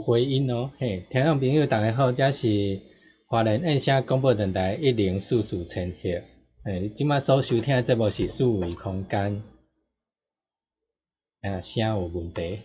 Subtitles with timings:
[0.00, 2.80] 回音哦，嘿，听众朋友大家好，这是
[3.26, 6.08] 华人印象广播电台一零四四千赫，
[6.64, 9.42] 诶，即卖所收听的节目是四维空间，
[11.42, 12.60] 啊，声有问题，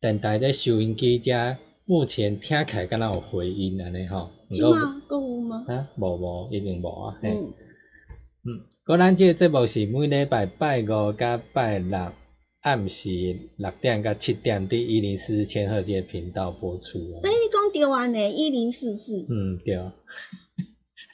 [0.00, 5.64] 电台这收音机遮目前听起来敢若有回音安尼吼，即马搁有吗？
[5.66, 12.12] 啊，无无，一定无啊，嘿，嗯，个咱即个节目是每礼拜拜五甲拜六。
[12.60, 13.08] 暗时
[13.56, 16.98] 六点到七点，伫一零四四千赫这个频道播出。
[17.22, 19.26] 哎，你讲对安尼，一零四四。
[19.30, 19.76] 嗯，对。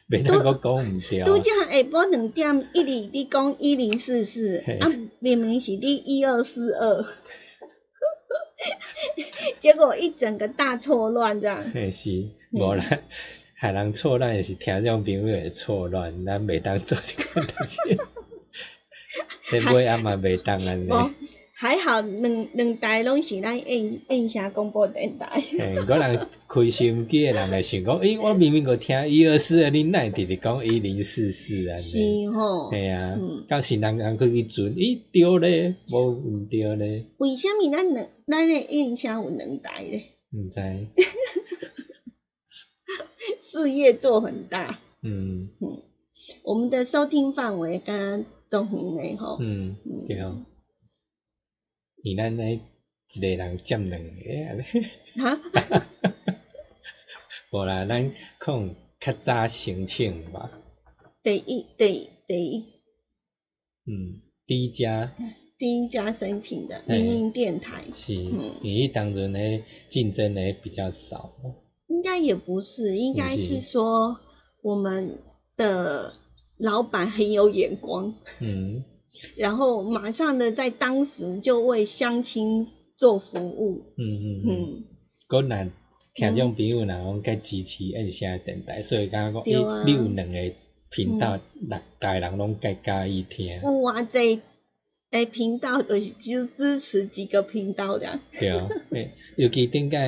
[0.09, 1.23] 袂当我讲毋对。
[1.25, 7.05] 拄则下晡两点一里，你讲一零四四，啊，明明是你一二四二，
[9.61, 11.71] 结果一整个大错乱这样。
[11.73, 13.01] 嘿是，无啦，
[13.57, 17.79] 害人错乱也是听众朋友会错乱，咱袂当做这个代志。
[19.45, 20.91] 迄尾也嘛袂当安尼。
[21.57, 25.41] 还好两两台拢是咱印印象广播电台。
[25.41, 32.25] 嘿，个人开收音机诶人会想讲，诶，我明明个听一二四，你哪会直直讲一零四四安尼？
[32.27, 32.71] 是吼。
[32.71, 33.17] 嘿啊，
[33.49, 37.07] 到时人人去去存，咦对咧，无毋对咧。
[37.19, 40.03] 为虾米咱两咱诶印象有两台咧？
[40.33, 40.61] 毋知。
[43.41, 44.81] 事业做很大。
[45.03, 45.83] 嗯嗯，
[46.43, 48.25] 我们的收听范围刚刚。
[48.51, 49.75] 中远诶吼，嗯，
[50.07, 50.37] 对吼，
[52.07, 52.61] 伊咱咧
[53.15, 54.11] 一个人占两个
[54.47, 54.63] 安尼，
[55.23, 55.41] 哈，
[57.51, 60.51] 无啦，咱可较早申请吧。
[61.23, 62.59] 第一，第第一，
[63.87, 65.15] 嗯，第一家，
[65.57, 71.33] 第一家申请的民营电台，是，嗯，伊当阵咧竞争咧比较少。
[71.87, 74.21] 应该也不是，应该是说
[74.61, 75.23] 我们
[75.57, 76.13] 的。
[76.57, 78.85] 老板很有眼光，嗯，
[79.37, 84.85] 然后马上的在当时就为乡亲做服务，嗯嗯嗯，
[85.27, 85.73] 个人
[86.15, 90.53] 听众朋友若讲该支持按些电台，所以刚刚讲，你有两个
[90.91, 91.39] 频道，
[91.69, 93.61] 大家人拢该介意听。
[93.63, 94.41] 有啊，这
[95.11, 95.99] 诶频道就
[96.47, 98.21] 支持几个频道的。
[98.33, 98.69] 对啊，
[99.37, 99.99] 尤其顶个。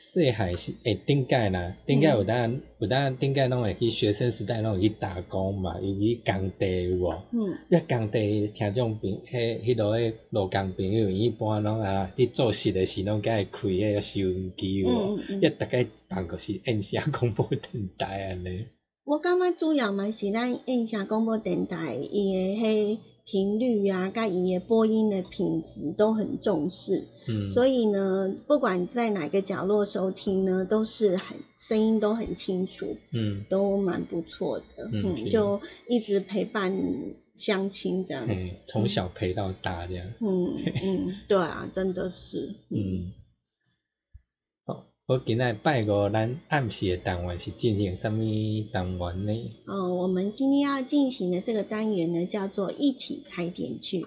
[0.00, 7.20] 细汉是诶，顶届啦，顶届有当有当顶届拢会去学生时代拢会去打工嘛，尤其工地有无？
[7.32, 15.18] 嗯，一工地听种朋迄迄落诶老工朋友，一般拢啊伫做事诶时拢会开迄个收音机有无？
[15.18, 18.66] 一逐个办公室印象广播电台安尼。
[19.04, 22.98] 我感觉主要嘛是咱印象广播电台伊诶迄
[23.30, 36.72] 频率啊，该伊的播音的品质都很重视，嗯，所以呢，不管在哪个角落收听呢，都是很声音都很清楚，嗯，都蛮不错的，嗯，就一直陪伴
[37.34, 43.12] 相亲这样子，从小陪到大这样，嗯嗯，对啊，真的是，嗯。
[45.08, 48.22] 我今日拜五，咱暗时的单元是进行什么
[48.70, 49.50] 单元呢？
[49.64, 54.06] 哦，我们今天要进行的这个单元呢，叫做一起踩点去。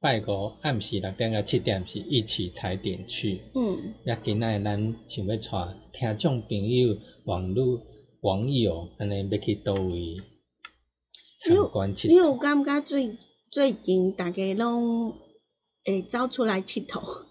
[0.00, 3.42] 拜五暗时六点到七点是一起踩点去。
[3.54, 3.92] 嗯。
[4.06, 7.82] 也今仔咱想要带听众朋友、网络
[8.22, 10.16] 网友安尼要去倒位
[11.38, 12.08] 参观佚佗。
[12.08, 13.18] 你有感觉最
[13.50, 15.12] 最近大家拢
[15.84, 17.26] 会走出来佚佗？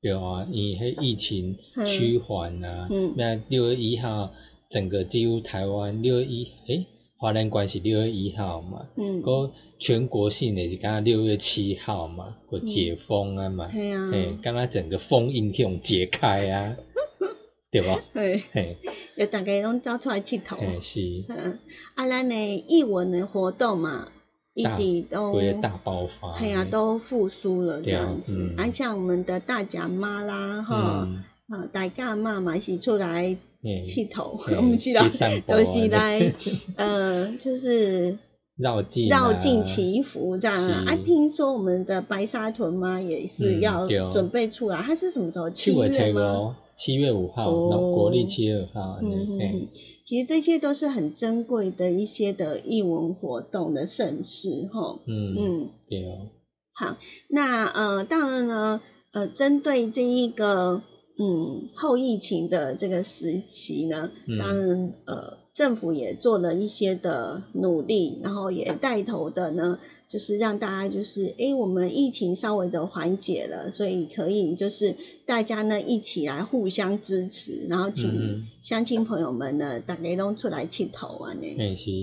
[0.00, 3.14] 有啊，伊迄疫情趋缓啊，嗯。
[3.16, 4.32] 那六月一号
[4.70, 6.86] 整个几乎台湾六月一诶。
[7.20, 16.76] 华人关系六月一号嘛，嗯，个全国性的是刚六月七号嘛，个解封啊嘛，系啊，嘿，刚刚整个封印向解开啊，
[17.72, 17.88] 对不？
[18.14, 18.76] 嘿，嘿，
[19.16, 21.58] 要大家拢走出来佚佗，嘿是，嗯，
[21.96, 24.12] 啊，咱的艺文的活动嘛，
[24.54, 31.08] 一直都大爆发，系啊，都复苏了这样子，啊，像我们的大甲妈啦，哈，
[31.48, 33.36] 啊，大甲妈嘛是出来。
[33.84, 35.00] 气头，我们气头
[35.46, 36.32] 都是来，
[36.76, 38.18] 呃，就是
[38.56, 40.84] 绕境绕境祈福这样啊。
[40.86, 45.50] 啊，听说我们的白沙屯妈也是要准备出来，它是什么时候？
[45.50, 46.56] 七月吗？
[46.74, 48.98] 七月五号，国历七月五号。
[49.02, 49.68] 嗯嗯。
[50.04, 55.00] 其实这些都是很珍贵的一些的艺文活动的盛事，哈。
[55.06, 55.70] 嗯嗯。
[55.88, 56.30] 对哦。
[56.72, 56.96] 好，
[57.28, 58.80] 那呃，当然呢，
[59.12, 60.82] 呃，针对这一个。
[61.20, 81.56] 嗯，后疫情的这个时期呢，当然呃，政府也做了一些的努力，然后也带头的呢，就是让大家就是，哎，我们疫情稍微的缓解了，所以可以就是大家呢一起来互相支持，然后请乡亲朋友们呢，大家都出来去投啊呢。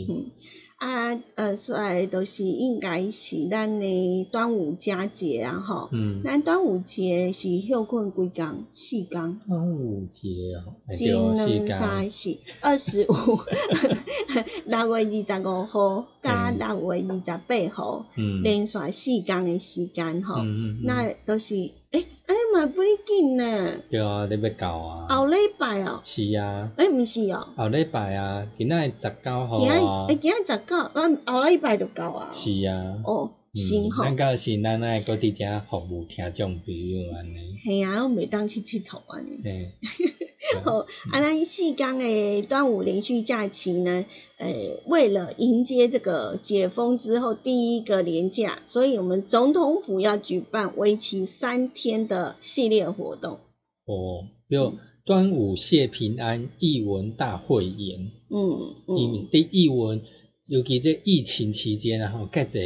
[0.10, 0.32] 嗯。
[0.86, 5.90] 啊，呃，所以都是应该是咱的端午佳节啊，吼。
[5.92, 6.22] 嗯。
[6.24, 8.66] 咱端午节是休困几工？
[8.72, 9.40] 四工。
[9.48, 10.30] 端午节
[10.64, 13.40] 哦，今两三四二十五，
[14.70, 18.06] 六月二十五号加六月二十八号，
[18.44, 20.36] 连续四工的时间吼。
[20.44, 20.80] 嗯嗯。
[20.84, 21.56] 那都是，
[21.96, 23.78] 诶，哎嘛不哩紧呢。
[23.90, 25.08] 对啊，你要到啊。
[25.10, 26.02] 后礼拜哦。
[26.04, 26.72] 是啊。
[26.78, 27.48] 诶，毋是哦。
[27.56, 30.06] 后礼拜啊，今仔十九号啊。
[30.08, 30.62] 诶，今仔十。
[30.66, 32.30] 九，咱后礼拜就到啊。
[32.32, 32.98] 是啊。
[33.06, 34.04] 哦，行吼。
[34.04, 37.58] 咱到时咱爱搁伫遮服务听众朋友安尼。
[37.64, 39.42] 系啊，我袂当去佚佗安尼。
[39.44, 39.74] 嘿。
[40.64, 40.80] 好，
[41.12, 44.06] 啊，咱四天的端午连续假期呢，
[44.38, 44.48] 呃，
[44.88, 53.40] 为了迎接这个解封之后第一个连假，所以我们总统府要举办为期三天的系列活动。
[53.86, 54.74] 哦，就
[55.06, 58.12] 端午谢平安译文大会演。
[58.30, 59.28] 嗯嗯。
[59.32, 60.02] 对译文。
[60.48, 62.62] 尤其在疫情期间，然后各种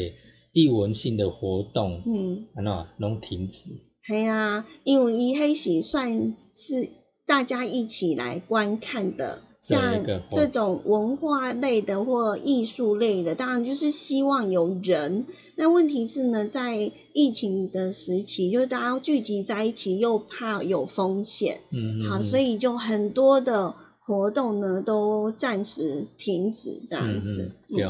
[0.51, 3.69] 艺文性的活动，嗯，安怎拢停止。
[4.05, 6.89] 系啊，因为伊迄是算是
[7.29, 15.25] 大家一起来观看的，像这种文化类的或艺术类的，当然就是希望有人。
[15.55, 23.75] 那问题是呢，在疫情的时期，就是大家聚集在一起，又怕有风险，嗯嗯，好，所以就很多的。
[24.01, 27.51] 活动呢都暂时停止这样子。
[27.67, 27.85] 对，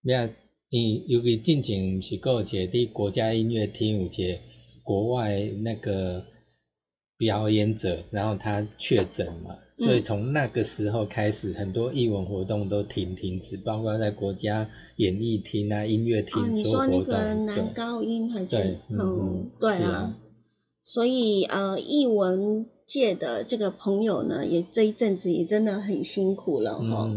[0.00, 0.30] 咩？
[0.70, 4.40] 因尤其近前是个节的国家音乐厅有节
[4.82, 6.24] 国外那个
[7.16, 18.78] 表演者，然后他确诊嘛，所以从那个时候开始，很多艺文活动都停停止，包括在国家演艺厅啊、音乐厅说那个男高音还是？
[18.90, 20.16] 嗯，对啊。
[20.82, 27.08] 所以呃，艺文界的这个朋友呢，也这一阵子也真的很辛苦了哈。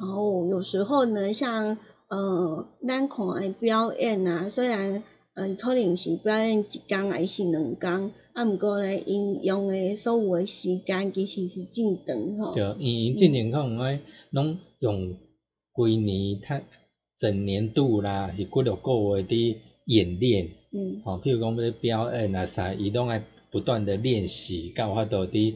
[0.00, 1.76] 然后有时候呢，像
[2.08, 5.02] 呃，咱看表演啊，虽然。
[5.34, 12.54] 呃，可能是表演一工还是两工，啊，毋过咧，因用诶所有诶时间其实是真长吼。
[12.54, 15.16] 对，因为正可能爱拢用
[15.72, 16.60] 规年他
[17.16, 20.50] 整年度啦，是几落个月伫演练。
[20.70, 21.00] 嗯。
[21.02, 25.54] 吼，譬如讲要表演啊啥，伊拢爱不断的练习，有法度伫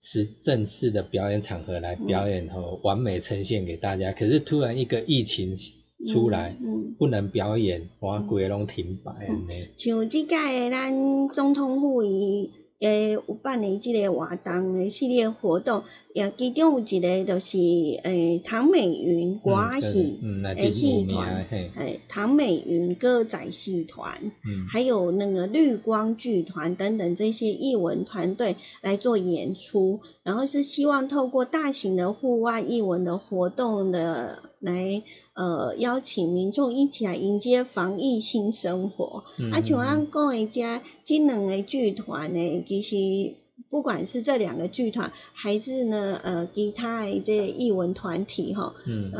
[0.00, 4.12] 是正式的表演场合来表演吼，完美呈现给大家。
[4.12, 5.56] 可是突然一个疫情。
[6.04, 6.56] 出来，
[6.98, 9.68] 不能表演，我规个拢停摆安尼。
[9.76, 15.82] 像即届诶，咱总统府伊诶有办诶即个活动诶系列活动。
[16.14, 20.20] 也其中有一个就是诶唐美云歌戏
[20.56, 24.30] 诶戏团，诶唐美云歌仔戏团，
[24.70, 35.02] 还有那个绿光剧团等等这些艺文团队来做演出，然后是希望透过大型的户外艺文的活动的来
[35.34, 39.24] 呃邀请民众一起来迎接防疫新生活。
[39.52, 43.36] 啊，像咱讲的，遮即两个剧团呢，其实。
[43.70, 49.12] 不管是这两个剧团，还是呢，呃，其他这艺文团体哈，嗯，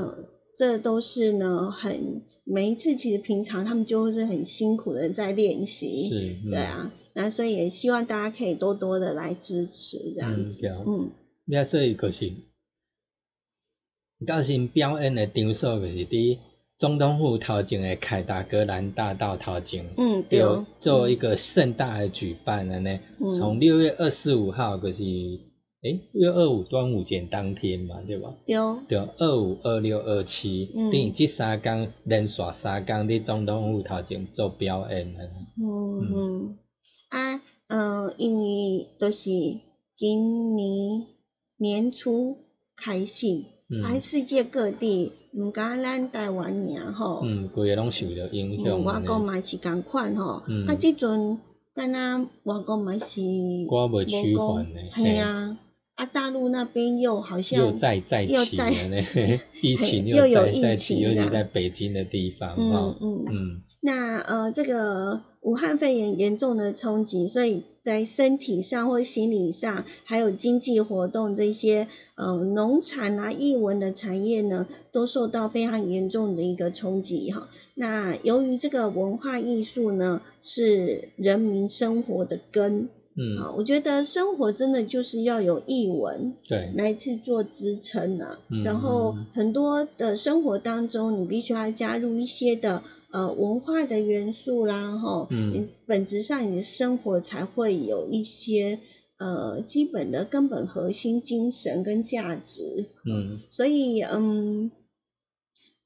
[0.54, 11.12] 这都是呢，很每一次其实平常他们就是很辛苦的在练习，是，对啊，那所以也希望大家可以多多的来支持这样子，嗯，
[11.46, 12.32] 那所以就是，
[14.24, 16.38] 到时表演的场所就是伫。
[16.78, 20.42] 总统府头前的凯达格兰大道头前，嗯，对
[20.80, 22.98] 做一个盛大的举办安尼。
[23.38, 28.34] 从六月二十五号就是，诶，六月二五端午节当天嘛，对吧？
[28.44, 28.56] 对。
[28.88, 35.20] 对，二五、二六、二七，等于这三天连续三天伫总统府头前做表演了。
[35.60, 36.58] 嗯嗯。
[37.10, 39.30] 啊，呃，因为都是
[39.96, 41.06] 今年
[41.58, 42.38] 年初
[42.74, 43.51] 开始。
[43.80, 47.22] 喺世界各地，毋敢咱台湾尔吼。
[47.24, 48.84] 嗯，规个拢受着影响。
[48.84, 51.40] 外国嘛是共款吼，啊，即阵
[51.74, 53.22] 敢若外国嘛是。
[53.70, 54.80] 我未趋缓呢。
[54.94, 55.58] 系啊，
[55.94, 59.02] 啊，大陆那边又好像又再再起了呢，
[59.62, 63.62] 疫情又有疫情，尤其在北京的地方嗯嗯嗯。
[63.80, 65.22] 那呃，这个。
[65.42, 77.48] 武汉肺炎严重的冲击，所以在身体上或心理上，还有经济活动这些，呃，农产啊、艺文的产业呢，都受到非常严重的一个冲击哈。
[77.74, 88.38] 那由于这个文化艺术呢，是人民生活的根，嗯，啊，我觉得生活真的就是要有译文，对，来去做支撑啊。
[88.64, 92.82] 然后很多的生活当中，你必须要加入一些的。
[93.12, 98.78] 呃，文化的元素啦，哈，嗯，本质上你的生活才会有一些
[99.18, 104.70] 呃基本的根本核心精神跟价值，嗯，所以嗯，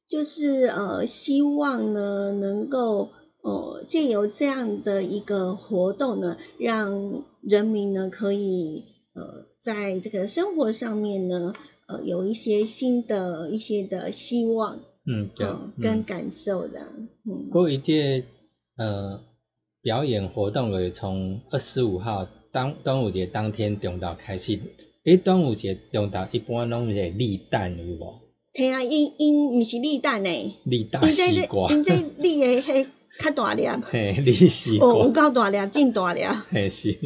[0.06, 3.09] 就是呃希望呢能够
[3.46, 8.84] 呃借由这样的一个活动呢，让人民呢可以
[9.14, 11.54] 呃在这个生活上面呢
[11.86, 14.80] 呃有一些新的一些的希望。
[15.08, 15.46] 嗯，对，
[15.80, 16.80] 跟感受的，
[17.24, 18.24] 嗯，过一届
[18.76, 19.20] 呃
[19.80, 24.58] 表演活动会从二十五号当端午节当天中到开始，
[25.04, 28.14] 诶，端午节中到一般拢是立蛋有无？
[28.52, 30.30] 听啊，因因毋是立蛋呢，
[30.64, 32.88] 立大西瓜，因这立诶迄
[33.18, 36.99] 较大粒，嘿，立西瓜，哦，有够大粒，真大粒， 嘿是，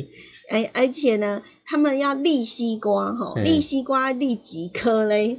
[0.51, 5.39] 诶，而且呢，他们要立西瓜吼，立西瓜立几颗嘞？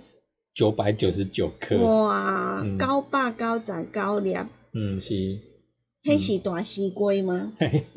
[0.53, 5.39] 九百九十九颗，哇，高八高长高粱，嗯是，
[6.03, 7.53] 迄是大西瓜吗？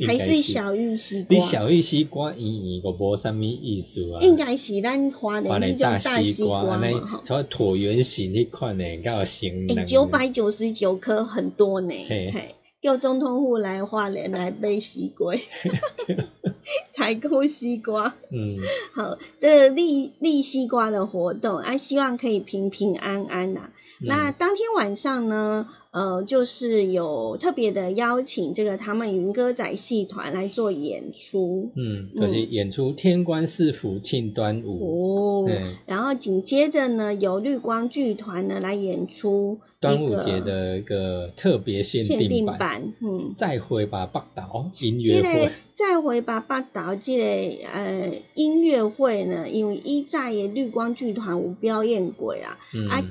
[0.07, 1.37] 还是小玉西瓜？
[1.37, 4.21] 你小玉西瓜伊个无啥物意思啊？
[4.21, 6.89] 应该是咱华人迄种大西瓜嘛，
[7.27, 9.67] 吼，椭圆形迄款呢，较形。
[9.87, 12.55] 九百九十九颗很多呢，嘿，
[12.85, 15.35] 叫总统府来花莲来背西瓜。
[16.93, 18.59] 采购西瓜，嗯，
[18.93, 23.71] 好，这立立西瓜的活动，啊，希望可以平平安安呐。
[24.07, 31.71] 那当天晚上呢，呃，就是有特别的邀请这个他们云歌仔戏团来做演出。
[31.77, 35.47] 嗯，可是演出《天官赐福庆端午》。
[35.49, 35.51] 哦。
[35.87, 42.93] 然后紧接着呢，由绿光剧团呢来演出端午节的一个特别限定版。
[43.01, 43.33] 嗯。
[43.37, 45.51] 再回吧，北岛音乐会。
[45.75, 52.59] 再回吧，北岛这个呃音乐会呢，因为一在绿光剧团有表演过啊。
[52.75, 52.89] 嗯。
[52.89, 53.03] 啊。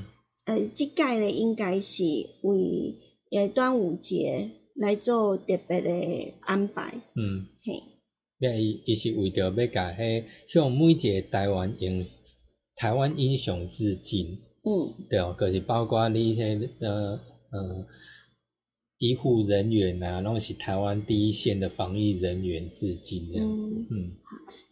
[0.45, 2.03] 呃，即届咧应该是
[2.41, 2.95] 为
[3.31, 7.01] 诶端午节来做特别的安排。
[7.15, 7.83] 嗯，嘿，
[8.59, 12.05] 伊伊是为着要甲迄向每一个台湾英
[12.75, 14.39] 台湾英雄致敬。
[14.63, 17.19] 嗯，对哦，就是包括你迄呃
[17.51, 17.85] 呃
[18.97, 23.75] 医护人员啊，拢是台湾第一线的防疫人员致敬这样子。
[23.75, 24.17] 嗯。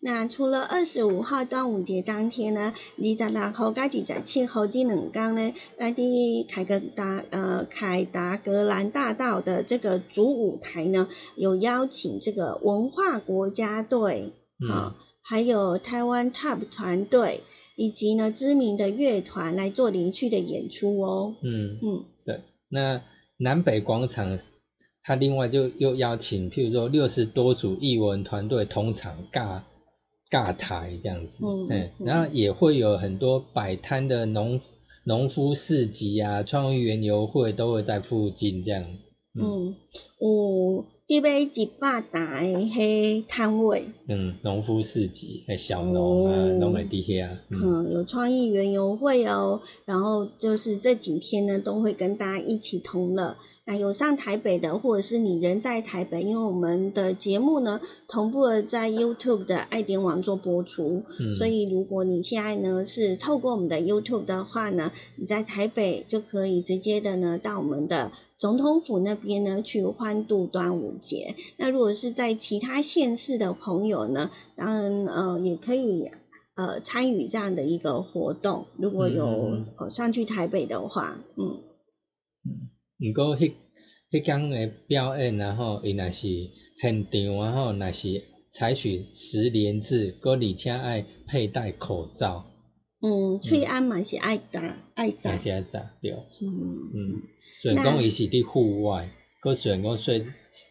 [0.04, 14.34] 那除了二十五号端午节当天呢，二十六号加二十七号这两天呢，来的凯格达呃凯达格兰大道的这个主舞台呢，有邀请这个文化国家队
[14.72, 17.44] 啊，还有台湾 TOP 团队，
[17.76, 21.36] 以及呢知名的乐团来做连续的演出哦。
[21.44, 22.42] 嗯嗯，对。
[22.70, 23.04] 那
[23.38, 24.40] 南北广场，
[25.04, 29.62] 他另外就又邀请，譬如说六十多组艺文团队同场尬。
[30.32, 34.62] 尬台这样子，嗯，然后也会有很多摆摊的农
[35.04, 38.86] 农夫市集啊，创意园游会都会在附近这样，
[39.38, 39.76] 嗯，
[40.20, 53.36] 有这边一百台迄摊位，嗯，农夫市集，诶，小农啊，农会底下，嗯，有创意园游会哦，然后就是这几天呢，都会跟大家一起同乐。
[53.64, 61.04] 那有上台北的，或者是你人在台北，因为我们的节目呢同步的在 YouTube 的爱点网做播出，
[61.38, 71.36] 所以如果你现在呢是透过我们的 YouTube 的话呢，你在台北就可以直接的呢到我们的总统府那边呢去欢度端午节。
[71.58, 76.10] 那如果是在其他县市的朋友呢，当然呃也可以
[76.56, 78.66] 呃参与这样的一个活动。
[78.76, 81.62] 如果有上去台北的话，嗯
[82.44, 82.70] 嗯。
[83.02, 83.54] 毋过，迄
[84.12, 86.28] 迄工诶表演，然后伊若是
[86.80, 92.46] 现场，然后若是采取十连制，搁而且爱佩戴口罩。
[93.02, 95.38] 嗯，喙安嘛是爱戴，爱戴。
[95.38, 96.12] 是爱戴，对。
[96.12, 97.22] 嗯嗯。
[97.60, 99.10] 虽然讲伊是伫户外，
[99.42, 100.20] 搁虽然讲说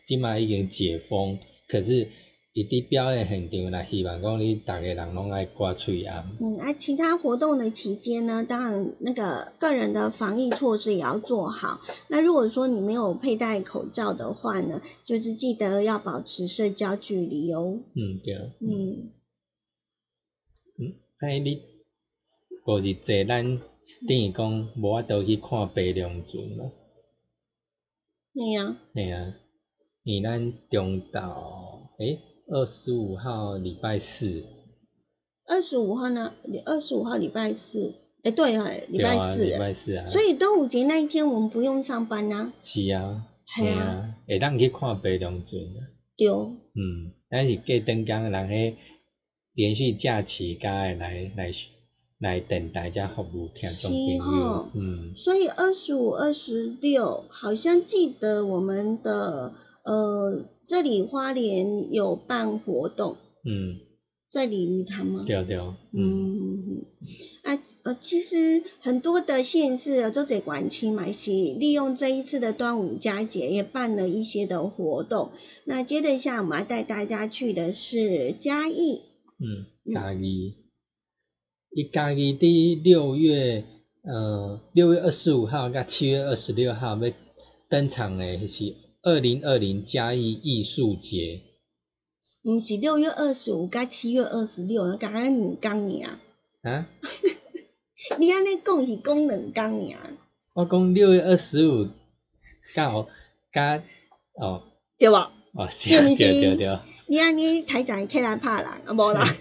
[0.06, 1.38] 即摆已经解封，
[1.68, 2.08] 可是。
[2.52, 6.36] 伊伫表演现场啦，希望讲你逐个人拢爱挂喙安。
[6.40, 11.80] 嗯，啊，其他活动的期间呢，当然那个个人的防疫措施也要做好。
[12.08, 17.78] 那如果说你没有佩戴口罩的话呢，就是记得要保持社交距离哦。
[17.94, 18.34] 嗯，对。
[18.60, 19.12] 嗯。
[20.76, 21.62] 嗯，哎，你
[22.64, 23.60] 过日坐咱
[24.08, 26.72] 等于讲无法度去看白龙船咯。
[28.34, 28.76] 对啊。
[28.92, 29.34] 对啊，
[30.02, 32.18] 伊咱中岛，诶。
[32.52, 34.42] 二十五号礼拜四，
[35.46, 36.32] 二十五号呢？
[36.66, 40.08] 二十五号礼拜四，哎，对啊，礼拜四，礼拜四啊。
[40.08, 42.52] 所以端午节那一天我们不用上班呐。
[42.60, 45.78] 是啊，系啊，会当去看白龙船啊。
[46.16, 46.28] 对。
[46.28, 48.74] 嗯，咱是过灯工人迄
[49.54, 51.52] 连续假期，该来来
[52.18, 54.68] 来等大家服务听众朋友。
[54.74, 55.14] 嗯。
[55.14, 59.54] 所以二十五、二十六，好像记得我们的
[59.92, 60.50] 呃。
[60.70, 63.80] 这里花莲有办活动，嗯，
[64.30, 65.24] 在鲤鱼潭吗？
[65.26, 66.84] 对对，嗯，
[67.42, 75.32] 啊呃，其实很多的县市都在管区嘛，是利用这一次的端午佳节，也办了一些的活动。
[75.64, 79.02] 那接着一下，我们要带大家去的是嘉义，
[79.40, 80.54] 嗯，嘉义，
[81.72, 83.64] 一嘉义的六月，
[84.04, 87.12] 呃，六月二十五号跟七月二十六号要
[87.68, 88.89] 登场的是。
[89.02, 91.40] 二零二零嘉义艺术节，
[92.42, 96.18] 毋是六月二十五甲七月二十六，刚刚两工尔。
[96.70, 96.86] 啊？
[98.20, 100.16] 你安尼讲是讲两工尔。
[100.52, 101.88] 我讲六月二十五
[102.74, 103.08] 刚好
[103.54, 103.82] 加
[104.34, 104.64] 哦，
[104.98, 105.14] 对无？
[105.54, 106.78] 哦，是是对对。
[107.06, 109.24] 你安尼台长起来拍人，啊无啦。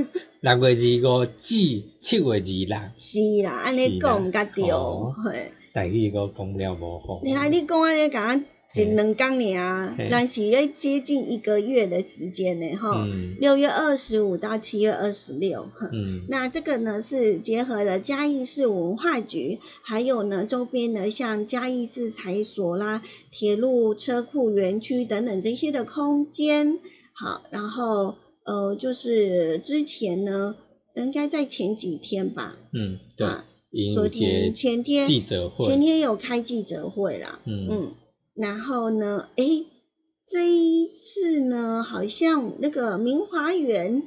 [0.40, 2.78] 六月二五至七月二六。
[2.96, 5.52] 是啦，安尼讲毋甲对，嘿。
[5.74, 7.20] 大语个讲了无好。
[7.22, 8.42] 你看你讲安尼讲。
[8.72, 13.04] 是两工年，但是要接近一个月的时间呢，哈。
[13.40, 23.02] 六月二十五到七月二十六，嗯，那这个呢是结合了嘉义市文化局，还有呢周边的像嘉义市财所啦、
[23.32, 26.78] 铁路车库园区等等这些的空间。
[27.12, 30.54] 好，然后呃，就是之前呢，
[30.94, 33.26] 应该在前几天吧，嗯，对。
[33.94, 37.40] 昨天、前天记者会，前天有开记者会啦。
[37.44, 37.68] 嗯。
[37.70, 37.94] 嗯，
[38.40, 39.44] 然后呢，哎，
[40.26, 44.02] 这一次呢，好像那个明华园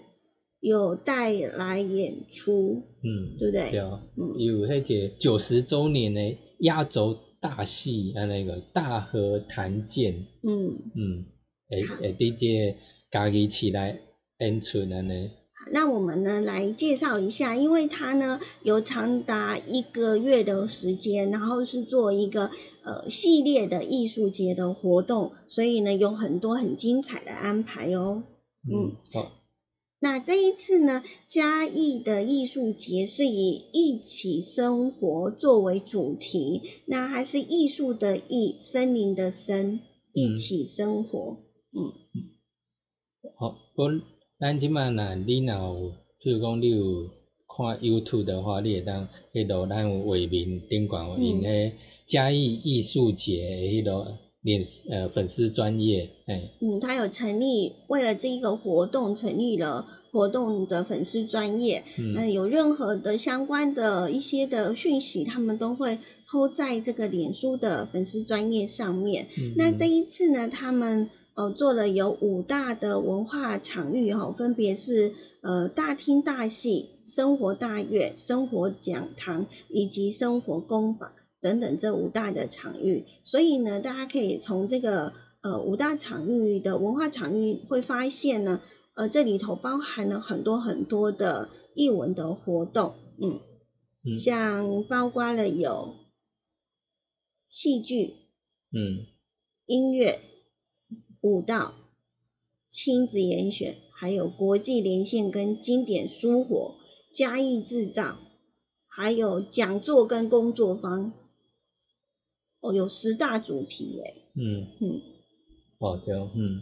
[0.60, 3.69] 有带来演出，嗯，对不对？
[3.72, 11.26] 对啊，嗯，有那个九十周年的压轴大戏啊，那个大河谭剑，嗯嗯，
[11.69, 12.80] 诶诶，这个
[13.12, 14.00] 家己起来
[14.39, 15.30] 演出安尼。
[15.71, 22.52] 那我们呢来介绍一下，因为它呢有长达一个月的时间，然后是做一个
[22.84, 28.23] 呃系列的艺术节的活动，所以呢有很多很精彩的安排哦。
[28.63, 29.32] 嗯，好。
[29.99, 39.80] 那这一次呢，嘉义的艺术节是以一起生活作为主题，那还是艺术的艺，森林的森，
[40.12, 41.38] 一起生活。
[41.71, 41.93] 嗯，
[43.38, 44.12] 好，我。
[44.43, 47.10] 咱即满若你若有，譬如讲你有
[47.47, 51.71] 看 YouTube 的话，你会当迄落咱有画面顶管有因迄
[52.06, 54.06] 嘉义艺术节迄落
[54.41, 69.27] 脸呃粉丝专业，哎，嗯，他有成立为了这一个活动成立了活动的粉丝专业，嗯，有任何的相关的一些的讯息，他们都会抛在这个脸书的粉丝专业上面。
[69.56, 71.10] 那这一次呢，他们。
[71.36, 83.06] 呃，做了有五大的文化场域哈，分别是呃大厅大戏、生活大院、生活讲堂以及生活工坊等等这五大的场域。
[83.24, 88.62] 所以呢，大家可以从这个呃五大场域的文化场域会发现呢，
[88.93, 95.96] 呃这里头包含了很多很多的艺文的活动，嗯，像包括了有
[97.50, 98.13] 戏剧，
[98.72, 99.08] 嗯，
[99.65, 100.19] 音乐。
[101.23, 101.73] 舞蹈、
[102.69, 106.75] 亲子研学，还有国际连线跟经典书活、
[107.13, 108.17] 嘉义制造，
[108.88, 111.13] 还有讲座跟工作坊，
[112.59, 114.13] 哦，有十大主题诶。
[114.36, 115.01] 嗯嗯，
[115.77, 116.59] 哦对，嗯，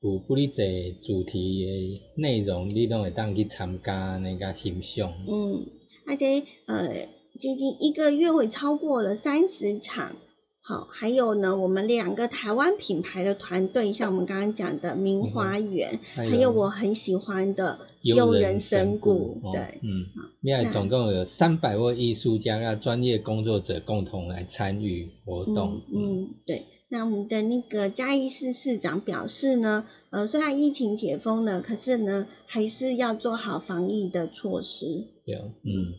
[0.00, 5.14] 有不哩侪主题的内容，你拢会当去参加那个欣赏。
[5.28, 5.64] 嗯，
[6.08, 7.06] 而且呃，
[7.38, 10.16] 接近一个月会超过了三十场。
[10.64, 20.06] 好，还有呢，我们两个台湾品牌的团队，像我们刚刚讲的明华园，还有我很喜欢的悠人神谷，对，嗯，
[20.40, 25.82] 另外总共有三百位艺术家、让专业工作者共同来参与活动。
[25.92, 26.66] 嗯，对。
[26.88, 35.08] 那我们的那个嘉义市市长表示呢，呃，虽然疫情解封了，可是呢，还是要做好防疫的措施。
[35.24, 35.98] 有，嗯，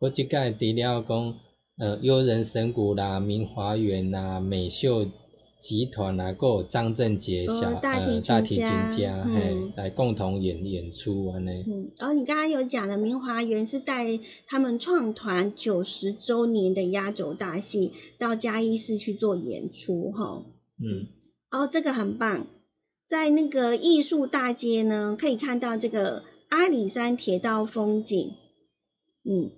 [0.00, 1.45] 我即个除了讲。
[1.78, 5.06] 呃，悠人神谷啦，明华园啦，美秀
[5.60, 8.62] 集团啦，有张振杰小呃大提琴
[8.96, 11.64] 家，嘿，来共同演演出安尼。
[11.66, 20.46] 嗯，然后你刚刚有讲了，明华园是带他们创团九十周年的压轴大戏到嘉义市去做演出，哈。
[20.78, 21.08] 嗯。
[21.50, 22.46] 哦，这个很棒，
[23.06, 28.32] 在那个艺术大街呢，可以看到这个阿里山铁道风景。
[29.24, 29.50] 嗯。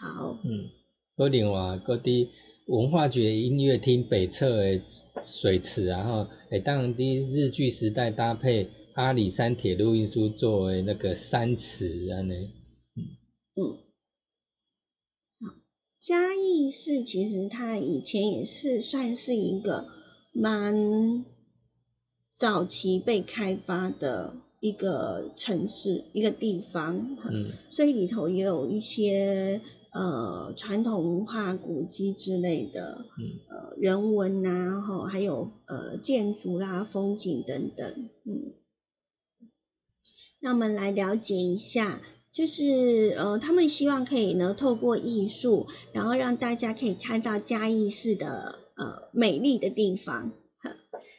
[0.00, 0.70] 好，嗯，
[1.14, 2.28] 搁另外嗰啲
[2.68, 4.80] 文化局音乐厅北侧的
[5.22, 12.50] 水池，然后会当啲日剧时代搭配阿里山铁路运输作为那个山池安尼，
[13.56, 13.76] 嗯。
[15.98, 19.86] 嘉义市其实它以前也是算是一个
[20.32, 21.26] 蛮
[22.34, 29.60] 早期被开发的一个城市一个地方，嗯，所以里头也有一些。
[29.92, 38.52] 呃，传统文化古迹之类的，嗯，呃，人文呐，哈，还有呃建筑啦、风景等等，嗯，
[40.38, 42.00] 那我们来了解一下，
[42.32, 50.32] 就是呃，他们希望可以呢，透过艺术，然后让大家可以看到嘉义市的呃美丽的地方。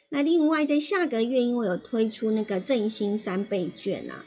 [0.08, 4.26] 那另外在下个月，因为有推出那个振兴三倍券啊。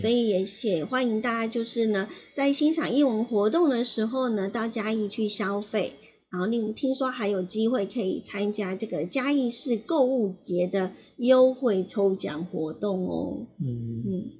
[0.00, 5.92] 所以也也欢迎大家，就是呢，在欣赏艺文活动的时候呢，到嘉义去消费，
[6.30, 13.48] 然后另听说还有机会可以参加这个嘉义市购物节的优惠抽奖活动哦。
[13.60, 14.32] 嗯嗯。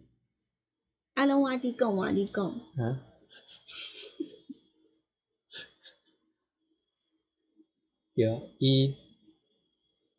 [1.12, 2.46] 阿龙瓦迪贡瓦迪贡。
[2.46, 3.04] 啊。
[8.16, 8.24] 对，
[8.58, 8.94] 伊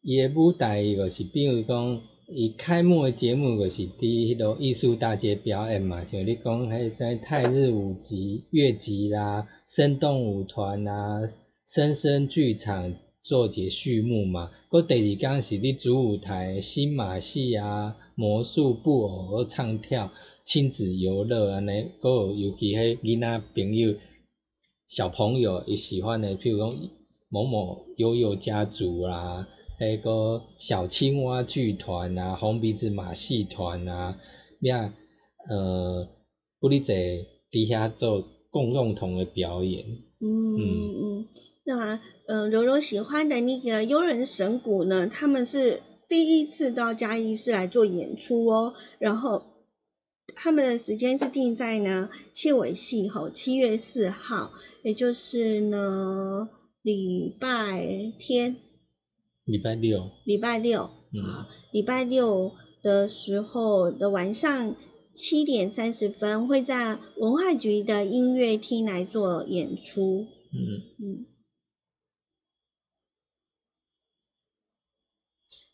[0.01, 2.16] 伊的舞台就是比如讲。
[2.29, 11.21] 伊开幕的节目就是伫迄落艺术大街表演嘛，像你讲迄在泰日舞集、乐集啦、生动舞团啊、
[11.65, 14.51] 生生剧场、做节序幕嘛。
[14.69, 20.11] 佮第二天是你主舞台新马戏啊、魔术、布偶唱跳、
[20.43, 23.95] 亲子游乐安尼，佮尤其迄囡仔朋友、
[24.85, 26.89] 小朋友伊喜欢的，譬如讲
[27.29, 29.47] 某某悠悠家族啦，
[29.79, 34.17] 迄个小青蛙剧团啊、红鼻子马戏团啊，
[34.59, 34.73] 咩
[35.49, 36.07] 呃，
[36.59, 39.85] 不哩在底下做共用同的表演。
[40.19, 41.27] 嗯嗯，
[41.63, 49.43] 那呃柔柔喜欢的那个幽人神谷呢，他们是第一次到嘉义市来做演出哦，然后
[50.35, 56.49] 他们的时间是定在呢切尾戏吼，七月四号，也就是呢
[56.81, 58.55] 礼拜天，
[59.47, 62.51] 礼拜六，礼拜六啊，礼拜六
[62.83, 64.75] 的时候的晚上。
[65.17, 70.27] 七点三十分会在文化局的音乐厅来做演出。
[70.53, 71.25] 嗯嗯。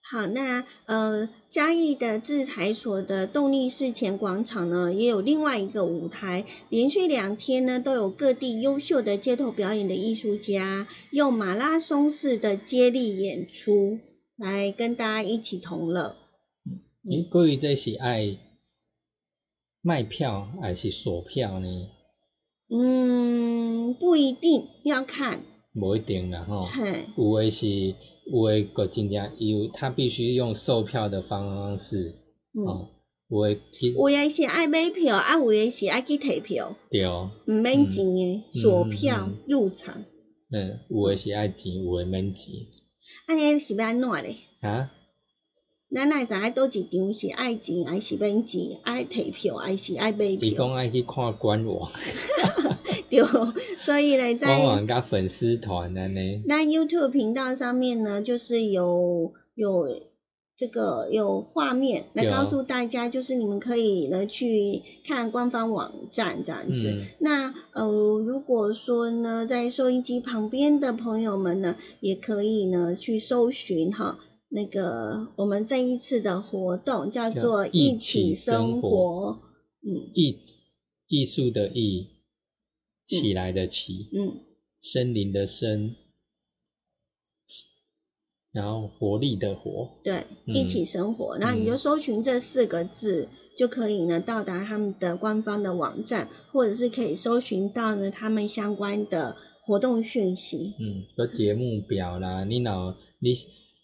[0.06, 14.00] 好，那呃嘉义的制裁所的动力事前广场呢，也有另外一个舞台，连续两天呢都有各地优秀的街头表演的艺术家，用马拉松式的接力演出
[14.36, 16.16] 来跟大家一起同乐。
[17.02, 18.38] 你关于这是爱。
[19.86, 21.68] 卖票还是锁票呢？
[22.70, 25.44] 嗯，不一定要看。
[25.74, 26.66] 不一定啦吼。
[27.18, 27.94] 有诶是，
[28.26, 32.16] 有诶个真正有，他必须用售票的方式。
[32.54, 32.88] 嗯。
[33.30, 33.58] 有诶，
[33.96, 36.76] 有诶是爱买票，啊有诶是爱去退票。
[36.92, 37.06] 对。
[37.08, 40.04] 毋免钱诶，索票入场。
[40.52, 42.54] 嗯，有诶是爱钱，有诶免钱。
[43.26, 44.36] 安尼是要安怎咧？
[44.62, 44.92] 啊？
[45.94, 50.38] 咱爱知影倒一场是爱钱还是免钱，爱退票还是爱买票？
[50.42, 51.92] 伊讲爱去看官网。
[53.10, 53.22] 对，
[53.82, 56.42] 所以咧在官网加粉丝团安尼。
[56.48, 59.88] 那 YouTube 频道上面呢，就是有有
[60.58, 67.02] 这个有画面来告诉大家，就是你们可以呢去看官方网站这样子。
[67.20, 74.18] 那呃，如果说呢，在收音机旁边的朋友们呢，也可以呢去搜寻哈。
[74.56, 79.40] 那个我们这一次的活动叫做一起生活，
[79.82, 80.38] 嗯，艺
[81.08, 82.10] 艺术的艺，
[83.04, 84.42] 起来的起，嗯，
[84.80, 85.96] 森林的森，
[88.52, 99.36] 然后活力的活，对，一起生活，然后你就搜寻这四个字，就可以呢到达他们的官方的网站，或者是可以搜寻到呢他们相关的
[99.66, 103.34] 活动讯息，嗯，有节目表啦，你脑你。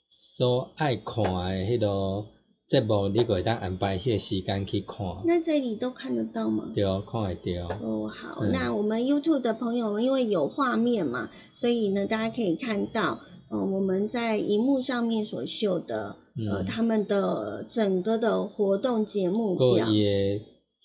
[0.09, 1.31] 所爱看的
[1.65, 2.25] 迄个
[2.67, 4.97] 节目，你会当安排迄个时间去看。
[5.25, 6.71] 那这里都看得到吗？
[6.73, 7.69] 对，看会到。
[7.81, 13.19] 哦，好，那我们 YouTube 的朋友，因为有画面嘛，所以呢，大家可以看到，
[13.51, 16.15] 嗯，我们在荧幕上面所秀的，
[16.51, 19.87] 呃，他们的整个的活动节目表。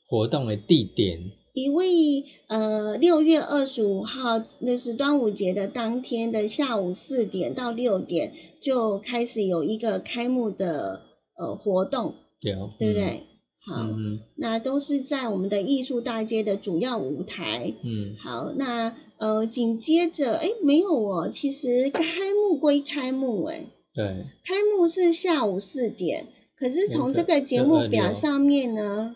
[0.07, 1.33] 活动的地点。
[1.55, 11.03] 一位呃，六月二十五号，那是端午节的当天的下午四点到六点，就开始有一个开幕的
[11.39, 13.23] 呃活动，对，对不对？
[13.65, 13.89] 好，
[14.35, 17.73] 那都是在我们的艺术大街的主要舞台。
[17.85, 23.65] 嗯，好，那呃，紧接着，哎，没有哦，其实开幕归开幕，哎，
[23.95, 29.15] 对，开幕是下午四点，可是从这个节目表上面呢，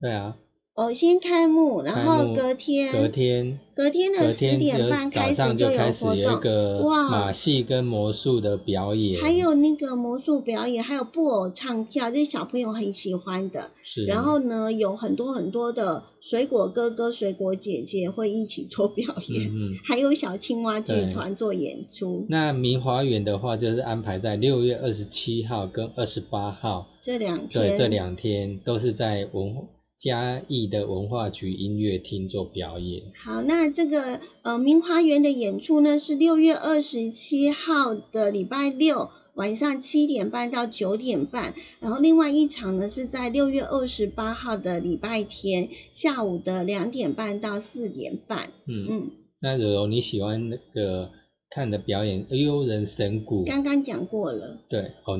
[0.00, 0.38] 对啊。
[0.76, 13.70] 哦，先开幕，然后隔天，隔天，隔天的十点半开始就有活动，哇，马戏跟魔术的表演，还有那个魔术表演，还有布偶唱跳，这是小朋友很喜欢的。
[13.82, 14.04] 是。
[14.04, 22.26] 然后呢，有很多很多的水果哥哥、水果姐姐会一起做表演，嗯还有小青蛙剧团做演出。
[22.28, 29.68] 那明华园的话，就是安排在六月二十七号跟二十八号这两天，对，这两天都是在文。
[29.98, 33.12] 嘉义的文化局音乐厅做表演。
[33.22, 48.50] 好，那这个呃明华园的演出呢是六月二十七号的礼拜六晚上七点半到九点半，然后另外一场呢是在六月二十八号的礼拜天下午的两点半到四点半。
[48.66, 51.10] 嗯嗯，那柔柔你喜欢那个
[51.48, 53.44] 看的表演幽人神谷？
[53.44, 54.58] 刚刚讲过了。
[54.68, 55.18] 对，哦，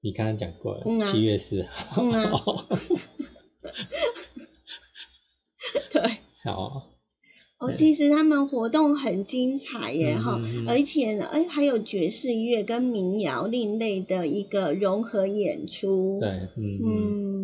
[0.00, 2.02] 你刚刚讲过了，七月四号。
[2.02, 2.32] 嗯啊。
[5.90, 6.02] 对，
[6.42, 6.90] 好。
[7.58, 16.18] 哦，其实他们活动很精彩耶，哈，而且呢，哎，还有爵士乐跟民谣另类的一个融合演出。
[16.20, 17.43] 对，嗯嗯。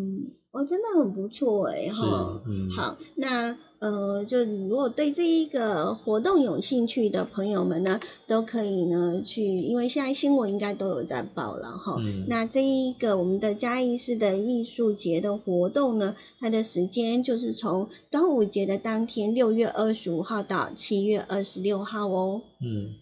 [0.51, 2.41] 哦，真的很不错哎哈。
[2.75, 11.95] 好，那呃，就如果对这一个活动有兴趣的朋友们呢，都可以呢去，因为现在新闻应该都有在报了哈。
[12.27, 22.41] 那这一个我们的嘉义市的艺术节的活动呢，它的时间就是从端午节的当天六月二十五号到七月二十六号哦。
[22.59, 22.95] 嗯。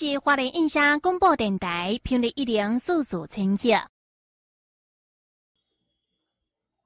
[0.00, 3.68] 是华联印象广播电台频率一零四四千赫。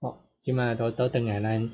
[0.00, 1.70] 好，今麦都都等下咱，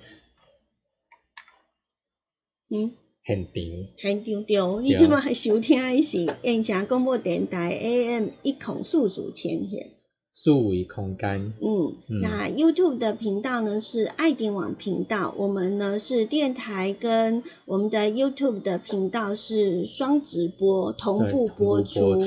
[2.70, 3.52] 嗯，现场，
[3.96, 9.97] 现场对，你今麦收听的是印象广播电台 AM 一零四四千赫。
[10.40, 11.52] 数维空间。
[11.60, 22.20] 嗯，那 YouTube 的频道呢是爱点网频道，我们呢是电台跟我们的 YouTube 的频道是双直播同步播出，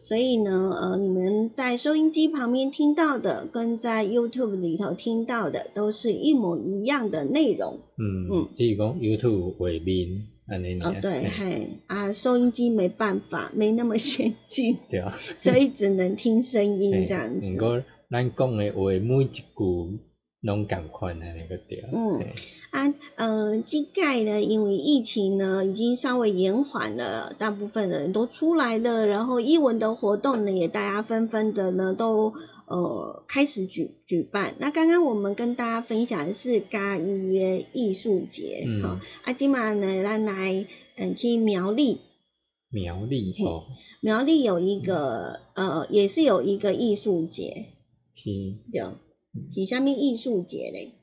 [0.00, 7.80] 所以呢，呃，你们在收音机旁边听到的跟在 YouTube 里头听到的都是一模一样的内容。
[7.98, 10.28] 嗯嗯，只是讲 YouTube 为面。
[10.48, 17.52] 哦，对，嘿，啊，收音机没办法，没那么先进， 对啊，所以只能听声音这样子。
[17.52, 19.42] 不过咱讲的话，每一句
[20.42, 21.82] 拢共款的那个对。
[21.92, 22.24] 嗯，
[22.70, 32.34] 啊，呃，这盖呢，因为疫情呢已经稍微延缓了，大部分的人都出来了，然后艺文的活动呢也大家纷纷的呢都。
[32.68, 34.56] 呃，开始举举办。
[34.58, 42.00] 那刚刚我们跟大家分享的是嘉义艺术节，好，啊，今晚呢，咱来嗯去苗栗，
[42.68, 43.66] 苗栗哦，
[44.00, 47.66] 苗栗有一个呃，也是有一个艺术节，
[48.12, 48.30] 是，
[48.72, 48.82] 对，
[49.54, 50.94] 是下面艺术节嘞，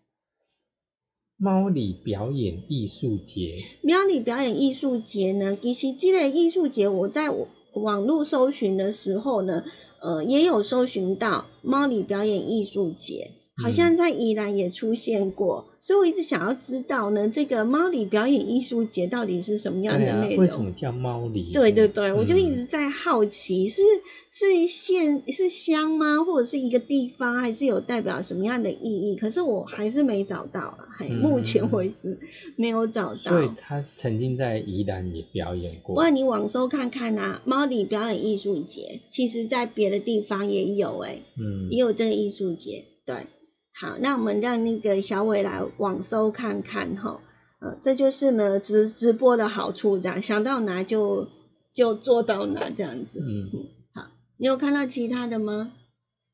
[1.37, 7.29] 猫里表演艺术节，苗里表演艺术节呢，其实这个艺术节我在
[7.73, 9.63] 网络搜寻的时候呢。
[10.03, 20.37] 呃，也有搜寻到猫里表演艺术节，好像在宜兰也出现过，所以我一直想要知道呢，这个猫里表演艺术节到底是什么样的内容？
[20.37, 21.51] 为什么叫猫里？
[21.53, 23.83] 对对对，我就一直在好奇，是
[24.31, 26.23] 是县是乡吗？
[26.23, 29.15] 或者是一个地方，还是有代表什么样的意义？
[29.15, 30.87] 可是我还是没找到了。
[31.21, 32.17] 目前为止
[32.55, 35.93] 没有找到，所以他曾经在宜兰也表演过。
[35.93, 42.85] 不然你网搜看看啊，猫里表演艺术节，其实在别的地方也有哎，嗯，也有这个艺术节。
[43.05, 43.27] 对，
[43.73, 47.21] 好，那我们让那个小伟来网搜看看哈，
[47.59, 51.27] 呃，这就是呢直直播的好处，这样想到哪就
[51.73, 53.19] 就做到哪这样子。
[53.19, 53.49] 嗯，
[53.93, 55.73] 好，你有看到其他的吗？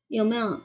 [0.06, 0.60] 有没有？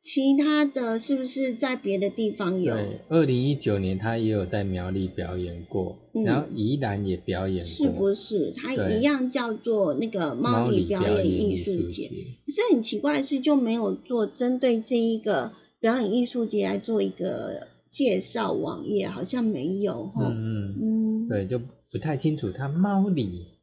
[0.00, 2.74] 其他的是不是在别的地方有？
[2.74, 8.52] 对，二零一九年他也有在苗栗表演过，然后宜兰也表演过，是不是？
[8.56, 12.08] 他一样叫做那个猫里表演艺术节。
[12.08, 20.32] 可是很奇怪的是，就没有做针对这一个表演艺术节来做一个介绍网页，好像没有哈。
[20.32, 23.57] 嗯嗯，对，就不太清楚他猫里。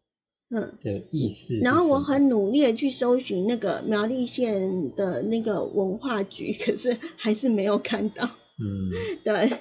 [0.50, 1.58] 嗯的意思。
[1.60, 8.26] 然后我很努力的去搜寻那个苗栗县的那个文化局， 可是还是没有看到。
[8.26, 8.92] 嗯，
[9.24, 9.58] 对。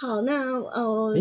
[0.00, 1.14] 好，那呃，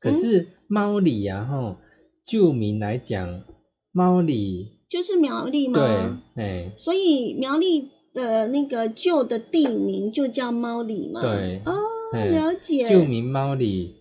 [0.00, 1.76] 可是猫里啊，哈，
[2.24, 3.44] 旧名来讲，
[3.92, 6.20] 猫里就是苗栗吗？
[6.34, 11.20] 对，哎，所以苗栗的那个旧的地名就叫猫里吗？
[11.22, 11.72] 对，哦，
[12.12, 12.84] 了解。
[12.86, 13.94] 旧名猫里。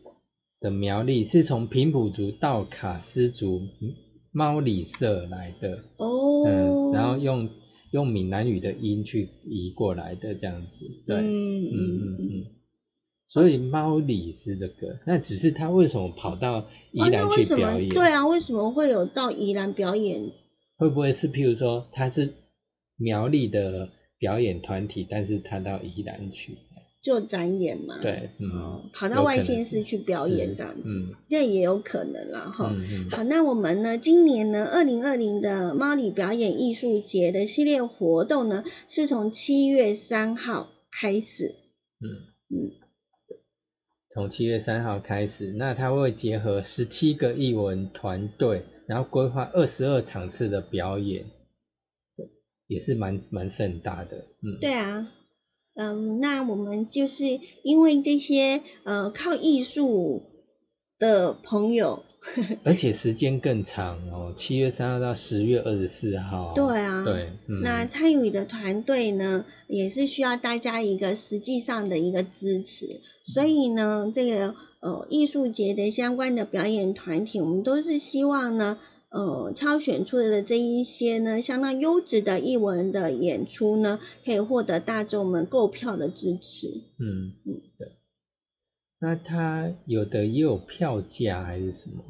[0.65, 3.61] 的苗栗是从平埔族到卡斯族
[4.31, 7.51] 猫里社来的哦，嗯，然后用
[7.91, 12.45] 用闽南语的音去移过来的这样子，对，嗯嗯嗯，
[13.27, 17.89] 所以猫里是这个，那只是他为什么跑到宜兰去表演？
[17.89, 20.31] 对啊，为什么会有到宜兰表演？
[20.77, 22.33] 会不会是譬如说他是
[22.97, 26.57] 苗栗的表演团体，但是他到宜兰去？
[27.05, 32.75] 做展演嘛，对，嗯，跑到外县市去表演这样子，这也有可能啦，哈。
[33.11, 41.53] 好，那我们呢，今年呢，二零二零的猫里表演艺术节的系列活动呢，是从七月三号开始，
[42.01, 42.33] 嗯。
[42.49, 42.71] 嗯，
[44.09, 51.27] 从七月三号开始，那它会结合十七个艺文团队，然后规划二十二场次的表演，
[52.65, 55.07] 也是蛮蛮盛大的，嗯，对啊。
[55.75, 60.23] 嗯，那我们就是因为这些呃靠艺术
[60.97, 62.03] 的朋友，
[62.63, 66.53] 而且时间更长哦，七月三号到十月二十四号。
[66.55, 78.79] 对啊，对，那参与的团队呢，也是需要大家一个实际上的一个支持，所以呢，这个呃艺术节的相关的表演团体，我们都是希望呢，
[79.15, 86.81] 呃挑选出来的这一些呢，相当优质的艺文的演出呢，可以获得大众们购票的支持。
[86.99, 87.93] 嗯嗯，对。
[88.99, 92.03] 那它有的也有票价还是什么？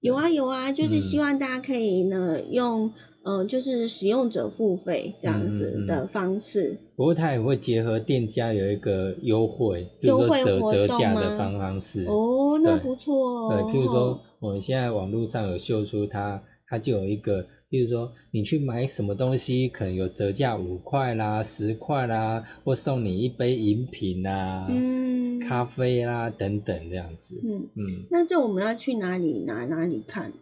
[0.00, 2.92] 有啊有啊，就是希望大家可以呢用
[3.26, 6.78] 呃就是使用者付费这样子的方式。
[6.94, 12.04] 不过它也会结合店家有一个优惠，比如说折折价的方方式。
[12.04, 13.48] 哦，那不错哦。
[13.50, 17.46] 对，譬如说我们现在网络上有秀出它，它就有一个。
[17.68, 27.40] 譬如说，你去买什么东西，可能有折价五块啦、十块啦，或送你一杯饮品啦、嗯，咖啡啦等等这样子。
[27.42, 28.06] 嗯嗯。
[28.08, 29.64] 那这我们要去哪里拿？
[29.66, 30.32] 哪里看？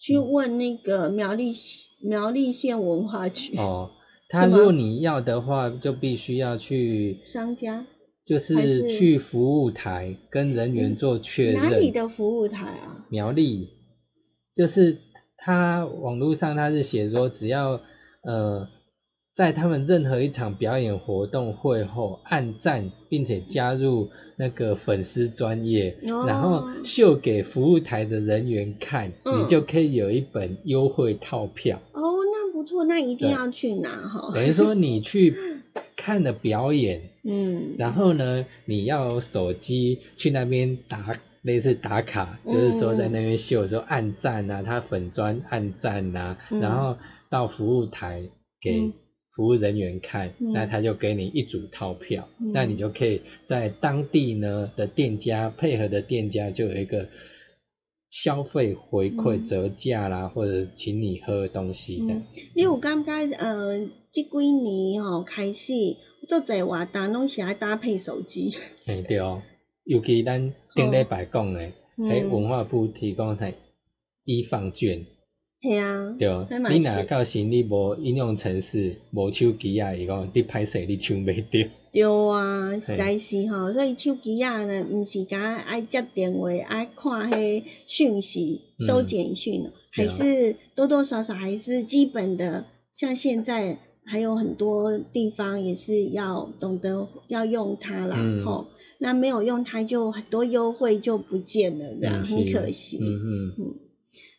[0.00, 1.52] 去问那个苗栗
[2.02, 3.56] 苗栗县文化局。
[3.58, 3.90] 哦，
[4.30, 7.86] 他如果你要的话，就必须要去商家。
[8.24, 11.54] 就是去服务台跟人员做确认。
[11.56, 13.04] 哪里的服务台啊？
[13.10, 13.70] 苗栗，
[14.54, 14.98] 就是
[15.36, 17.80] 他网络上他是写说，只要
[18.22, 18.68] 呃
[19.32, 31.80] 在他们任何一场表演活动会后按赞，并且加入那个粉丝专业，然后秀给服务台的人员看，你就可以有一本优惠套票。
[31.92, 32.00] 哦，
[32.32, 34.32] 那不错，那一定要去拿哈。
[34.34, 35.34] 等于说你去。
[35.96, 46.96] 看了表演， 嗯，然后呢，你要手机去那边打类似打卡，就是说在那边秀，说按赞啊，他粉砖按赞啊，然后
[47.28, 48.30] 到服务台
[48.62, 48.92] 给
[49.40, 57.08] 服务人员看，那他就给你一组套票，那你就可以在当地呢的店家配合的店家就有一个
[58.10, 62.20] 消费回馈折价啦，或者请你喝东西的。
[62.54, 63.88] 因为我刚刚呃。
[64.12, 65.72] 这几年吼开始，
[66.28, 68.52] 做侪活动拢是爱搭配手机。
[68.84, 69.40] 嘿对哦，
[69.84, 73.54] 尤其咱顶礼拜讲诶，喺文化部提供在
[74.24, 75.06] 一放券。
[75.60, 76.16] 系啊。
[76.18, 76.28] 对，
[76.70, 81.70] 你若到时你无应用程式，无手机啊，伊讲你歹势你抢袂着。
[81.92, 93.78] 对啊，实在是吼，所以手机啊呢，毋是讲爱接电话，爱看迄讯息、收简讯，还是多多少少还是基本的，像现在。
[94.02, 98.66] 还有很多地方也是要懂得要用它啦，吼，
[98.98, 102.98] 那没有用它就很多优惠就不见了，这样很可惜。
[103.00, 103.74] 嗯嗯嗯。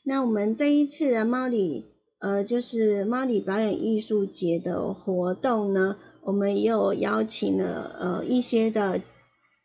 [0.03, 1.85] 那我们这一次的猫里，
[2.19, 9.01] 呃，就是猫里表演艺术节的活动呢，我们也有邀请了呃一些的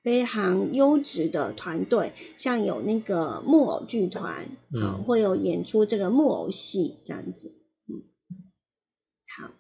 [0.03, 4.49] 非常优质的团队，像有那个木偶剧团，
[4.80, 7.49] 啊，会有演出这个木偶戏这样子。
[7.89, 8.05] 嗯，
[9.26, 9.51] 好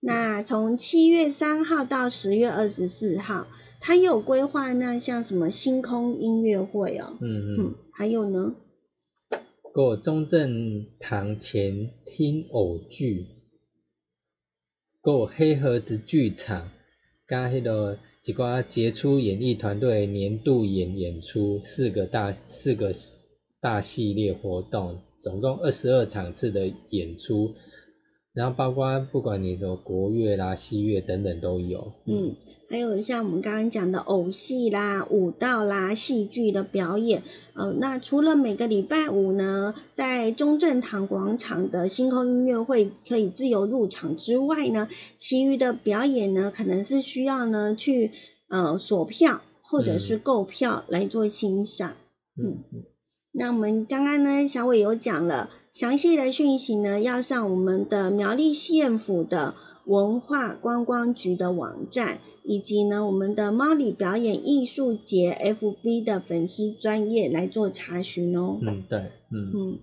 [0.00, 3.46] 那从七月三号到十月二十四号，
[3.80, 7.56] 他有规划那像什么星空音乐会哦，嗯。
[7.58, 8.54] 嗯，还有呢，
[9.76, 13.26] 过中正堂前听偶剧，
[15.02, 16.70] 过黑盒子剧场，
[17.28, 22.94] 加迄个一寡杰出演艺团队年度演演出，四个大四个
[23.60, 27.54] 大系列活动，总共二十二场次的演出。
[28.36, 31.94] 然后包括不管你说国乐啦、西乐等等都有。
[32.04, 32.36] 嗯，
[32.68, 37.22] 还有像我们刚刚讲的偶戏啦、舞蹈啦、戏剧的表演。
[37.54, 48.10] 呃，那除了每个礼拜五呢，在中正堂广场的星空音乐会可以自由入场之外呢，其余的表演呢，可能是需要呢去
[48.50, 51.94] 呃锁票或者是购票来做欣赏。
[52.36, 52.84] 嗯嗯。
[53.32, 55.48] 那我们刚刚呢，小伟有讲了。
[55.76, 59.54] 详细的讯息呢，要上我们的苗栗县府的
[59.84, 68.58] 文化观光局的网站，以及呢我们的猫里表演艺术节 FB 的粉丝专业来做查询哦。
[68.62, 69.78] 嗯，对，嗯嗯。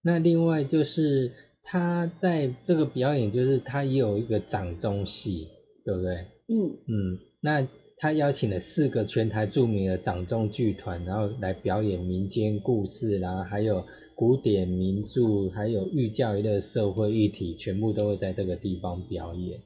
[0.00, 5.48] 那另外就是他在这个表演，就是他也有一个掌中戏，
[5.84, 6.14] 对不对？
[6.46, 7.66] 嗯嗯，那。
[7.98, 19.62] 他邀请了四个全台著名的掌中剧团，然后来表演民间故事啦，还有古典名著，还有寓教于乐社会议题，全部都会在这个地方表演。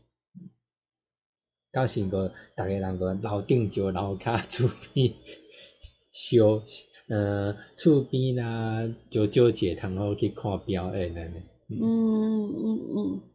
[1.73, 5.13] 到时个大家人个老定就老卡厝边
[6.13, 6.63] 小，
[7.09, 11.35] 呃，厝边啦就就解，然后去看表演的呢。
[11.69, 13.30] 嗯嗯嗯。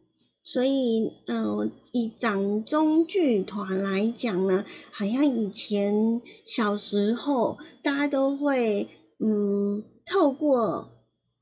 [0.48, 8.86] 所以，呃，以掌中剧团来讲呢，好像以前小时候大家都会，
[9.18, 10.86] 嗯，透过，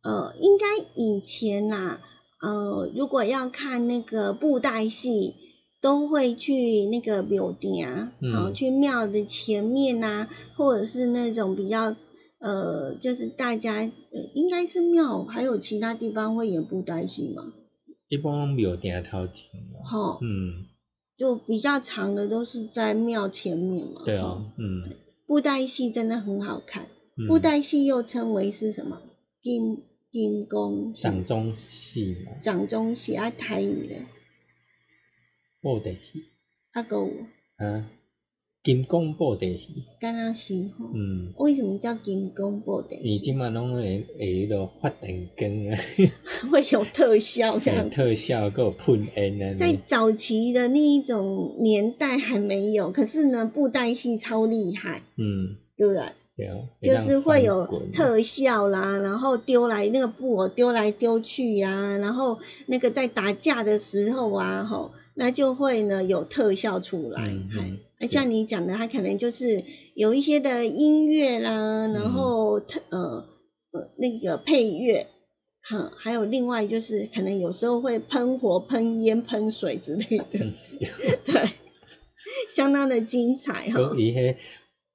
[0.03, 2.01] 呃，应该以前呐，
[2.41, 5.35] 呃，如果要看那个布袋戏，
[5.83, 11.95] 都会去那个庙殿啊，嗯，去庙的前面呐，或者是那种比较，
[12.39, 17.53] 呃，就是大家，呃，应该是庙，还有其他地方会演布袋戏吗？
[18.15, 19.51] 一般庙顶头前，
[19.83, 20.67] 吼，嗯，
[21.17, 24.03] 就比较长的都是在庙前面嘛。
[24.05, 24.97] 对啊，嗯。
[25.27, 26.87] 布袋戏真的很好看，
[27.27, 29.03] 布袋戏又称为是什么？
[29.41, 30.95] 金金宫。
[30.95, 32.33] 掌中戏嘛。
[32.41, 33.97] 掌中戏啊，台语的。
[35.61, 36.27] 布袋戏。
[36.71, 36.99] 啊个。
[37.57, 37.91] 啊。
[38.65, 42.97] 金光布袋戏，敢若是吼，嗯，为什么叫金光布袋？
[43.03, 45.77] 伊即嘛拢会会迄落发电光啊，
[46.51, 47.91] 会有特效 这样。
[47.91, 49.55] 特效够喷烟啊。
[49.59, 56.03] 在早期的那一种年代还没有，可是呢，布袋戏超厉害，嗯，对不对？
[56.39, 56.57] 对啊。
[56.81, 64.93] 就是会有特效啦，然后丢来那个布偶丢来丢去呀，然后那个在打架的时候啊，吼。
[65.15, 67.23] 那就会呢有特效出来，
[67.99, 69.63] 哎，像你讲的，它可能就是
[69.95, 73.29] 有一些的音乐啦，然后特呃
[73.71, 75.07] 呃那个配乐，
[75.63, 80.25] 哈，还有另外就是可能有时候会喷火、喷烟、喷水之类的，
[81.25, 81.51] 对，
[82.55, 83.79] 相当的精彩哈。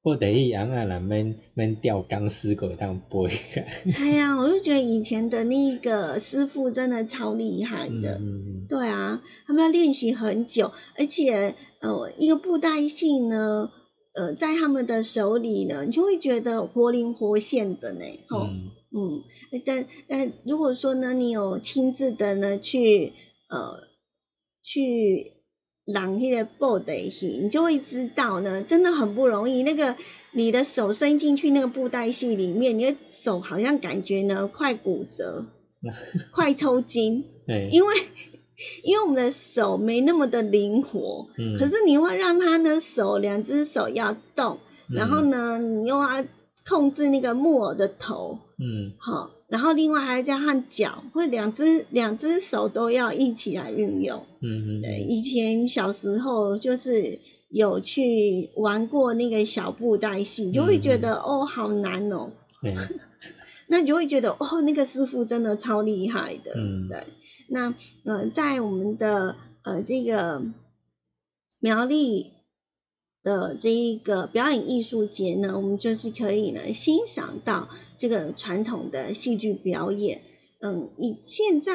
[0.02, 3.30] 布袋戏人啊，人免免吊钢丝过当背。
[3.98, 8.22] 哎 呀，我就觉得以前的那个师傅真的超厉害的。
[8.70, 13.72] 对啊，他们要练习很久，而且呃，一个布袋戏呢，
[14.14, 18.06] 呃，在他们的手里呢，你就会觉得活灵活现的呢。
[18.30, 18.48] 吼，
[18.92, 19.24] 嗯，
[19.66, 23.12] 但但，如果说呢，你有亲自的呢去
[23.50, 23.84] 呃
[24.64, 25.39] 去。
[25.94, 29.64] 朗那个布袋戏，你就会知道呢，真的很不容易。
[29.64, 29.96] 那个
[30.32, 35.46] 你的手伸进去那个布袋戏里面，你的手好像感觉呢快骨折，
[36.32, 37.26] 快抽筋。
[37.72, 37.96] 因为
[38.84, 41.28] 因为我们的手没那么的灵活，
[41.58, 46.26] 可是你会让他的手两只手要动，然后呢，你又要
[46.68, 49.32] 控制那个木偶的头，嗯，好。
[49.50, 54.26] 然后另外还要加上脚，或两只两只手都要一起来运用。
[54.42, 54.82] 嗯嗯。
[54.82, 57.20] 对，以前小时候就是
[57.50, 62.32] 有去玩过那个小布袋戏，就会觉得哦好难哦。
[62.64, 62.76] 嗯。
[63.68, 66.54] 那你就会觉得哦那个师傅真的超厉害的。
[66.56, 66.88] 嗯。
[66.88, 67.04] 对。
[67.50, 67.74] 那
[68.06, 70.44] 呃在我们的呃这个
[71.60, 72.32] 苗栗。
[73.22, 77.68] 的这一个表演艺术节呢，我们就是可以呢欣赏到
[78.00, 80.22] 这个传统的戏剧表演。
[80.62, 81.74] 嗯，以现在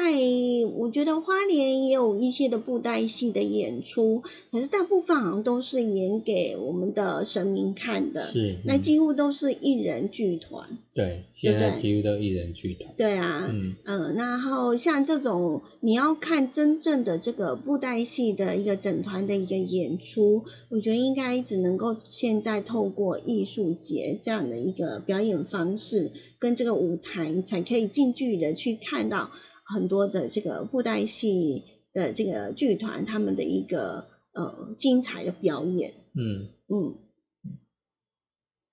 [0.75, 4.21] 我觉得花莲也有一些的布袋戏的演出，
[4.51, 8.21] 可是大部分好像都是演给我们的神明看的。
[8.21, 10.77] 是，那几乎都是艺人剧团。
[10.93, 12.93] 对，现在几乎都艺人剧团。
[12.95, 26.11] 对啊，嗯嗯，然后像这种你要看真正的这个布袋戏的一个整团的一个演出，我觉得应该只能够现在透过艺术节这样的一个表演方式。
[26.37, 29.31] 跟这个舞台才可以近距离的去看到
[29.63, 31.63] 很多的这个布袋戏
[31.93, 35.93] 的这个剧团他们的一个呃精彩的表演。
[36.13, 36.95] 嗯嗯，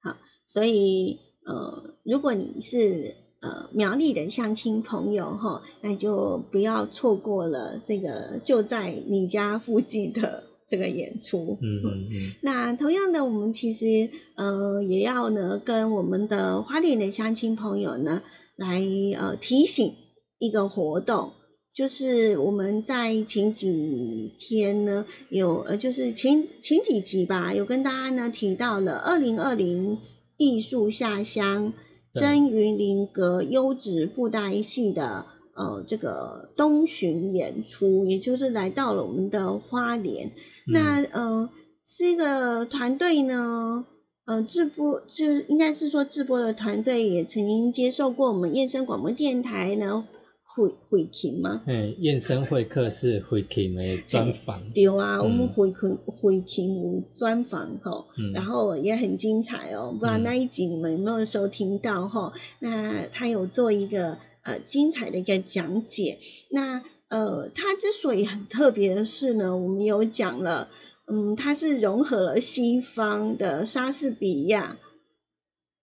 [0.00, 10.44] 好，所以呃如果你是呃苗栗的相亲朋友哈，那就不要错过了这个就在你家附近的。
[10.64, 18.22] 这个演出，嗯嗯嗯，那同样的，我们其实呃也要呢跟我们的花莲的相亲朋友呢
[18.56, 18.82] 来
[19.18, 19.94] 呃提醒
[20.38, 21.32] 一个活动，
[21.74, 29.98] 就是我们在前几天呢有呃就是前前几集吧，有跟大家呢提到了二零二零
[30.36, 31.72] 艺术下乡
[32.12, 35.26] 真云林阁优质布袋戏的。
[35.54, 40.32] 呃，这个东巡演出，也就是来到了我们的花莲。
[40.66, 41.50] 那呃，
[41.84, 43.84] 这个团队呢，
[44.24, 50.06] 呃，直播就应该是说智播的团队也曾经接受过我们燕声广播电台呢
[50.44, 51.62] 会会听吗？
[51.66, 54.70] 嗯，燕声会客是会听的专访。
[54.72, 59.96] 对啊，我们会客会听专访哈，然后也很精彩哦。
[59.98, 62.32] 不知道那一集你们有没有收听到哈？
[62.58, 64.18] 那他有做一个。
[64.44, 66.18] 呃，精彩的一个讲解。
[66.50, 70.68] 那呃，他之所以很特别的是呢，我们有讲了，
[71.12, 74.78] 嗯，它是融合了西方的莎士比亚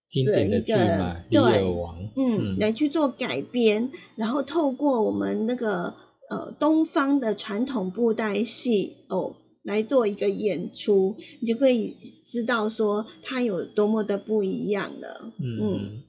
[0.08, 5.94] 经典的一个对，嗯，来去做改编，然后透过我们那个
[6.28, 11.94] 呃东方的传统布袋戏哦来做一个演出，你就可以
[12.26, 15.32] 知道说它有多么的不一样了。
[15.38, 16.02] 嗯，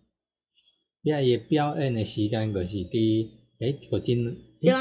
[1.03, 4.36] 呀，伊表演的时间就是伫诶，我今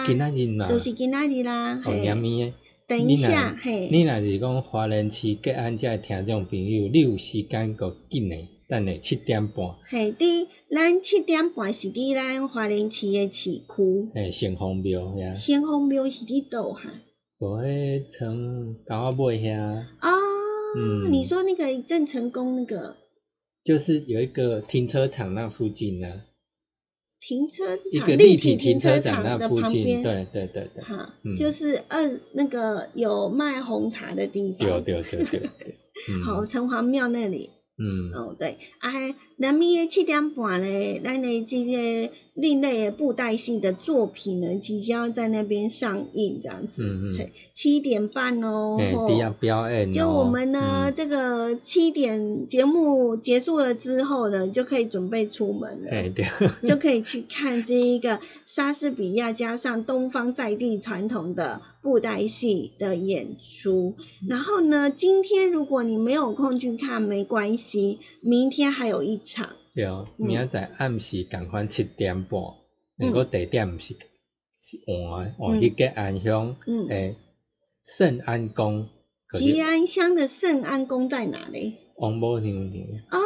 [0.07, 2.55] 今仔日嘛，就是今仔日啦，哦，年。
[2.91, 9.77] 等一下，嘿，你若是讲华人区吉安遮听众朋友，你有时间够紧诶，等下七点半。
[9.87, 14.11] 嘿，伫咱七点半是伫咱华人区诶市区。
[14.13, 15.37] 嘿，圣丰庙遐。
[15.37, 16.91] 圣丰庙是伫倒哈？
[17.39, 19.85] 无迄从高尾遐。
[20.01, 20.09] 哦，
[20.77, 22.97] 嗯，你说那个郑成功那个？
[23.63, 26.09] 就是有一个停车场那附近呢。
[27.21, 35.51] 停车场，一个立体停车场的旁边，对对对对，哈，就是二那个有卖红茶的地方，对对对对，
[36.25, 37.51] 好，城隍庙那里。
[37.83, 38.91] 嗯，哦对，啊，
[39.41, 46.83] 南面七点半呢，咱的这些另类的布袋戏的作品呢，即将在那边上映，这样子。
[46.83, 47.31] 嗯嗯。
[47.55, 48.77] 七点半哦。
[48.79, 49.91] 对，表演。
[49.91, 55.91] 就我们呢，这个七点节目结束了之后呢，就可以准备出门了。
[55.91, 56.27] 哎，对。
[56.69, 61.63] 就可以去看这一个莎士比亚加上东方在地传统的。
[61.83, 63.95] 布袋戏的演出，
[64.29, 69.57] 然后呢，今天如果你没有空去看，没关系，明天还有一场。
[69.75, 72.41] 对，明仔载暗时赶快七点半，
[72.97, 73.95] 那个地点是
[74.61, 76.57] 是换换去吉安乡
[76.89, 77.17] 诶
[77.83, 78.89] 圣安宫。
[79.33, 81.77] 吉安乡的圣安宫在哪里？
[81.97, 82.85] 王母娘娘。
[83.11, 83.19] 哦。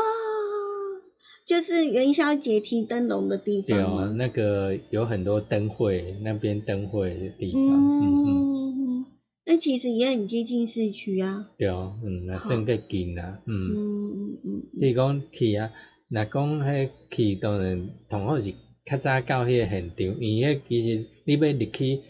[1.47, 7.63] 就是元宵节提灯笼的地方对啊，那个有很多灯会，那边灯会的地方。
[7.63, 8.74] 嗯嗯
[9.47, 11.51] 那其实也很接近市区啊。
[11.59, 14.63] 对啊，嗯，那算个近啊，嗯嗯嗯嗯。
[14.81, 15.73] 是讲去啊，
[16.09, 18.53] 那讲迄去当然同好是
[18.85, 22.01] 较早到迄个现场，因为其实你要入去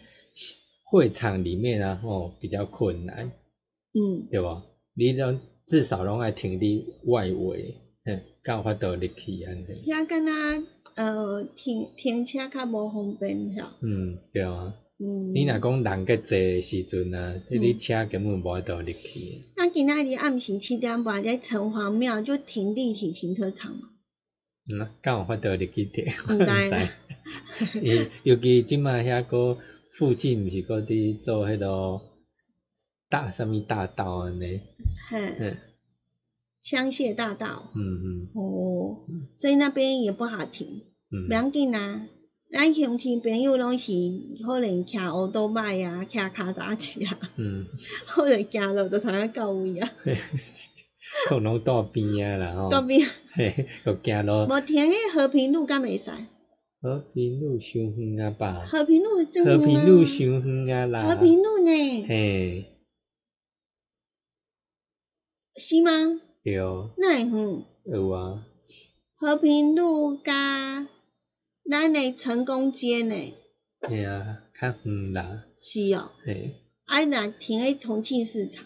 [0.85, 3.33] 会场里面啊，吼比较困难。
[3.93, 4.29] 嗯。
[4.31, 4.63] 对无？
[4.95, 7.75] 你拢至少拢爱停伫外围。
[8.05, 9.83] 嘿，有法度入去安尼。
[9.87, 10.33] 遐敢若
[10.95, 13.71] 呃停停车较无方便吼。
[13.81, 14.75] 嗯，对啊。
[14.99, 15.33] 嗯。
[15.35, 19.43] 你若讲人较济时阵啊，迄啲车根本无法度入去。
[19.57, 23.91] 那今仔日暗时七点半在城隍庙就停立体停车场嘛。
[24.71, 26.05] 嗯，敢有法度入去停？
[26.31, 27.81] 唔知。
[27.81, 29.59] 尤 尤其即卖遐个
[29.91, 32.01] 附近毋是搁伫做迄个
[33.09, 34.61] 大什么大道安尼。
[35.11, 35.57] 嘿。
[36.63, 39.05] 香榭大道，嗯嗯，哦，
[39.37, 40.81] 所以那边也不好停，
[41.13, 42.09] 嗯，不要紧啊，
[42.57, 43.91] 咱乡亲朋友拢是
[44.47, 47.67] 可能骑乌多麦啊，骑卡达车啊，嗯，
[48.07, 49.91] 或者行路都通啊到位啊，
[51.29, 56.13] 可能到边啊啦吼，到边，嘿，又行路，无停迄和平路敢袂使？
[56.81, 58.65] 和平路伤远啊吧？
[58.71, 62.07] 和平路真和平路伤远啊啦，和平路呢？
[62.07, 62.67] 嘿，
[65.57, 66.21] 是吗？
[66.45, 67.65] 有，那会远？
[67.87, 68.47] 有啊。
[69.17, 70.87] 和平路加
[71.69, 73.15] 咱的成功街呢？
[73.89, 75.45] 系啊，较远啦。
[75.59, 76.11] 是哦。
[76.25, 76.55] 嘿。
[76.85, 78.65] 啊，那停喺重庆市场。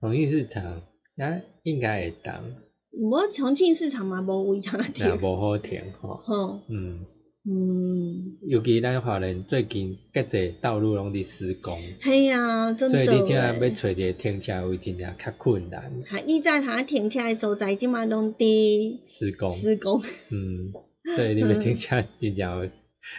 [0.00, 0.82] 重庆市场，
[1.16, 2.44] 啊，应该会当。
[2.90, 5.06] 无重庆市场嘛，无位通停。
[5.06, 6.20] 也无好停吼。
[6.24, 6.60] 吼。
[6.68, 7.06] 嗯。
[7.48, 13.06] 嗯，尤其咱华人最近各侪道路拢伫施工，系啊，真的。
[13.06, 16.00] 所以你即下要找一个停车位，真正较困难。
[16.08, 19.52] 哈，伊在他停车的所在，即马拢伫施工。
[19.52, 20.02] 施工。
[20.32, 20.72] 嗯，
[21.14, 22.70] 所以你要停车真正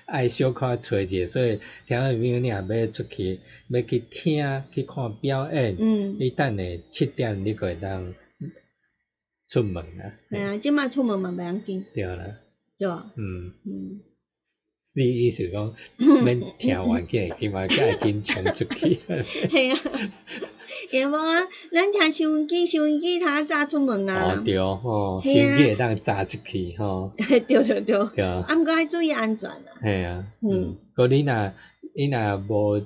[0.05, 5.77] 爱小可找一个，所以听朋友你也要出去，要去听去看表演。
[5.79, 6.17] 嗯。
[6.19, 8.13] 你等下七点你会当
[9.47, 10.19] 出门啊？
[10.29, 11.85] 系啊，即摆出门嘛袂要紧。
[11.93, 12.37] 对啦。
[12.77, 13.13] 对啊。
[13.15, 14.01] 嗯嗯。
[14.97, 15.75] 你意思讲，
[16.23, 18.99] 免听完起，起码该紧冲出去。
[19.47, 19.79] 系啊，
[20.89, 24.33] 也无啊，咱听收音机，收音机他早出门啊。
[24.39, 27.11] 哦对哦，收音机会当早出去吼。
[27.15, 27.81] 对 对对。
[28.15, 28.43] 对啊。
[28.47, 29.61] 啊，毋过爱注意安全啊。
[29.83, 30.25] 系啊。
[30.41, 30.75] 嗯。
[30.95, 31.53] 嗰你若
[31.95, 32.79] 你若无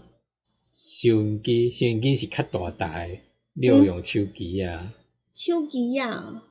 [0.43, 3.22] 收音机，收音机是较大台，
[3.53, 4.93] 你有用手机啊。
[5.34, 6.43] 手机啊。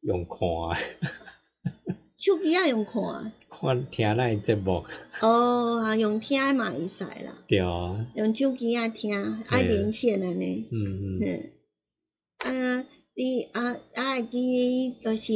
[0.00, 0.40] 用看。
[2.22, 3.32] 手机啊用看。
[3.50, 4.84] 看听咱节目。
[5.20, 7.36] 哦，啊，用听嘛会使啦。
[7.48, 8.06] 对啊。
[8.14, 10.68] 用手机啊听，爱连线安尼。
[10.70, 11.50] 嗯嗯。
[12.38, 12.78] 嗯。
[12.78, 15.32] 啊，你啊啊会记就是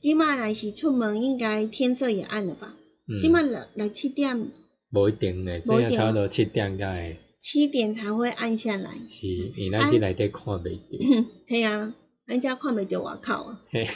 [0.00, 2.74] 即马来是出门，应该天色也暗了吧？
[3.06, 3.20] 嗯。
[3.20, 4.48] 即马六六七点。
[4.92, 7.18] 无一定嘞，只要差不多七点才会。
[7.38, 8.92] 七点才会暗下来。
[9.10, 11.26] 是，因咱即内底看袂着。
[11.46, 11.94] 系啊，
[12.26, 13.60] 咱遮看袂着外口啊。
[13.68, 13.86] 嘿。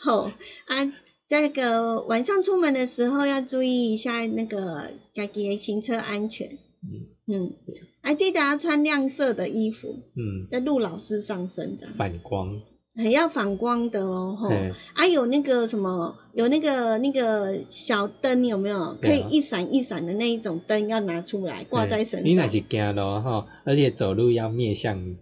[0.00, 0.32] 好
[0.66, 0.92] 啊。
[1.28, 6.58] 这个晚上出门的时候要注意一下那个家己的行车安全。
[6.80, 7.52] 嗯嗯，
[8.00, 10.00] 还记得要穿亮色的衣服。
[10.14, 11.92] 嗯，在陆老师上身这样。
[11.92, 12.62] 反光。
[12.98, 14.50] 很要反光的哦，吼，
[14.94, 18.96] 啊有那个什么，有那个那个小灯有没有？
[19.00, 22.28] 可以一闪一闪的那一种灯要拿出来挂在身上。
[22.28, 25.14] 你那是惊咯，吼，而且走路要面向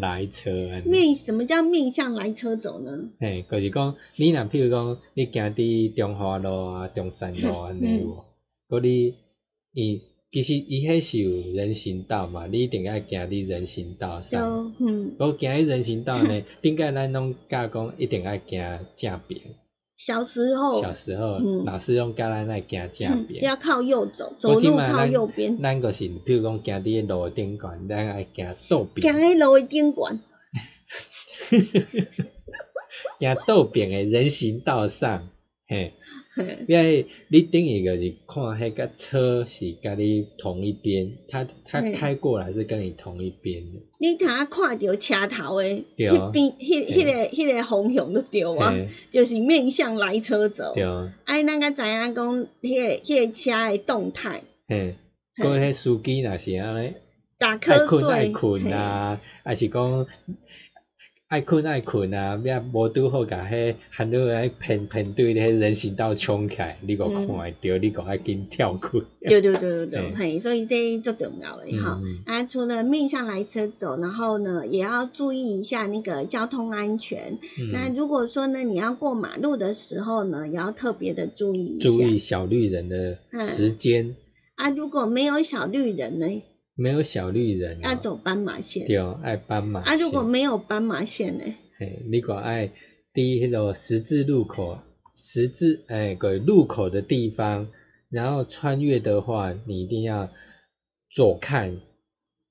[0.00, 0.52] 来车。
[0.86, 3.10] 面什么叫面向来车走呢？
[3.18, 8.24] 嘿，就是讲你若譬如讲你行伫中华路啊、中山路安尼无，
[8.68, 9.16] 嗰你
[9.72, 10.02] 伊。
[10.34, 14.74] 其实伊迄是有人行道嘛，你一定要行伫人行道上。
[14.80, 15.14] 嗯。
[15.16, 19.40] 我行伫人行道呢， 顶个咱拢教讲一定要行正边。
[19.96, 20.82] 小时候。
[20.82, 23.44] 小时候，嗯老师用教咱来行正边。
[23.44, 25.62] 要靠右走，走路靠右边。
[25.62, 29.06] 咱个是，譬如讲行伫路顶管，咱爱行倒边。
[29.14, 30.18] 行喺路顶管。
[33.20, 35.28] 行倒边诶人行道上，
[35.68, 35.92] 嘿。
[36.66, 43.80] 因为你等于就是看迄个车是甲你同一边，他他开过来是跟你同一边的。
[43.98, 48.74] 你他看到车头诶，迄边迄迄个迄个方向都对啊，
[49.10, 50.72] 就是面向来车走。
[50.74, 50.84] 对。
[51.24, 54.42] 哎，咱个知影讲，迄个迄个车诶动态。
[54.68, 54.96] 嘿。
[55.36, 56.94] 过迄司机若是安尼，
[57.38, 58.12] 打瞌睡。
[58.12, 60.06] 爱困啊，还是讲？
[61.34, 62.36] 爱困爱困啊！
[62.36, 69.02] 咩无拄好甲迄很多人偏偏对迄人行道冲起来，你个看会着，你个爱紧跳过。
[69.20, 72.00] 对对对对对，嘿，所以这最重要诶哈。
[72.26, 77.40] 啊，除了面向来车走，然后呢，也要注意一下那个交通安全。
[77.72, 81.88] 那如果说呢，你要过马路的时候呢，也要特别的注意一下。
[81.88, 84.14] 注意小绿人的时间。
[84.54, 86.44] 啊，如果没有小绿人呢？
[86.76, 88.86] 没有小绿人，要走斑马线。
[88.86, 89.82] 对，爱斑马。
[89.82, 91.44] 啊，如果没有斑马线呢？
[91.78, 92.72] 嘿，你果爱
[93.12, 94.78] 第一个十字路口，
[95.16, 97.68] 十字哎个路口的地方，
[98.10, 100.30] 然后穿越的话，你一定要
[101.10, 101.80] 左看、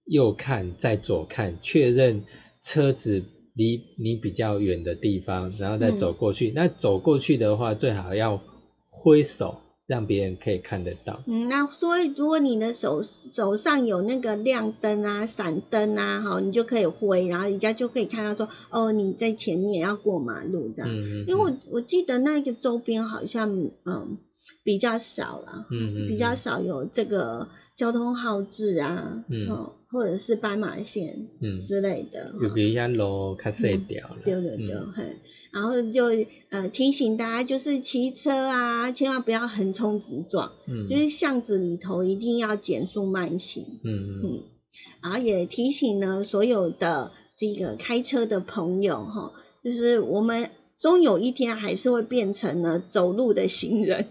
[0.05, 2.24] 右看、再左看，确认
[2.61, 6.51] 车子离你比较远的地方，然后再走过去。
[6.55, 8.41] 那走过去的话，最好要
[8.89, 9.59] 挥手。
[9.86, 11.23] 让别人可以看得到。
[11.27, 20.89] 嗯，那所以如果你的手手上有那个亮灯啊、闪灯啊，哈，你就可以挥，然后人家就可以看到说，哦，你在前面要过马路这样。
[20.89, 21.25] 嗯嗯。
[21.27, 24.17] 因为我我记得那个周边好像嗯
[24.63, 32.34] 比较少了，嗯嗯，比较少有这个交通号志啊，嗯，或者是斑马线，嗯之类的。
[32.41, 34.21] 有比较路较细条了。
[34.23, 35.17] 对对对，嘿。
[35.53, 36.05] 然后就
[36.49, 44.43] 呃提醒大家，就是骑车啊，千万不要横冲直撞，嗯，就是巷子里头一定要减速慢行，嗯嗯，
[45.03, 49.31] 然后也提醒呢所有的这个开车的朋友哈，
[49.63, 50.49] 就是我们
[50.79, 54.07] 终有一天还是会变成了走路的行人，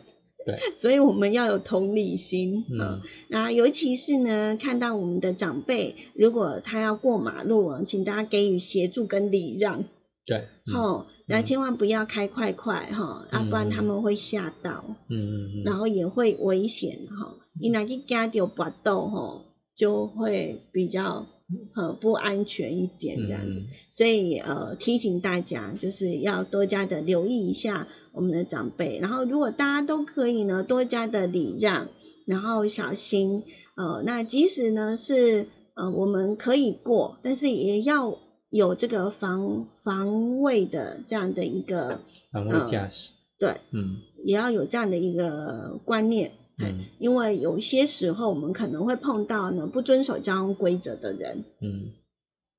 [0.47, 9.86] 对， 所以我们要有同理心，嗯，那尤其是呢看到我们的长辈，如果他要过马路啊，请大家给予协助跟礼让。
[10.25, 21.27] 对，哦，然后千万不要开快快哈，要不然他们会吓到，嗯嗯嗯，然后也会危险哈，你哪去加掉搏斗吼，就会比较
[21.75, 31.89] 呃不安全一点这样子，所以呃提醒大家就是要多加的留意一下我们的长辈，然后如果大家都可以呢多加的礼让，
[32.27, 33.43] 然后小心，
[33.75, 38.18] 呃，那即使呢是呃我们可以过，但是也要。
[38.53, 42.01] 有这个防防卫的这样的一个
[42.31, 51.93] 防卫驾驶，对，嗯，也要有这样的一个观念，嗯，因为有些时候我们可能会碰到呢不遵守交通规则的人，嗯，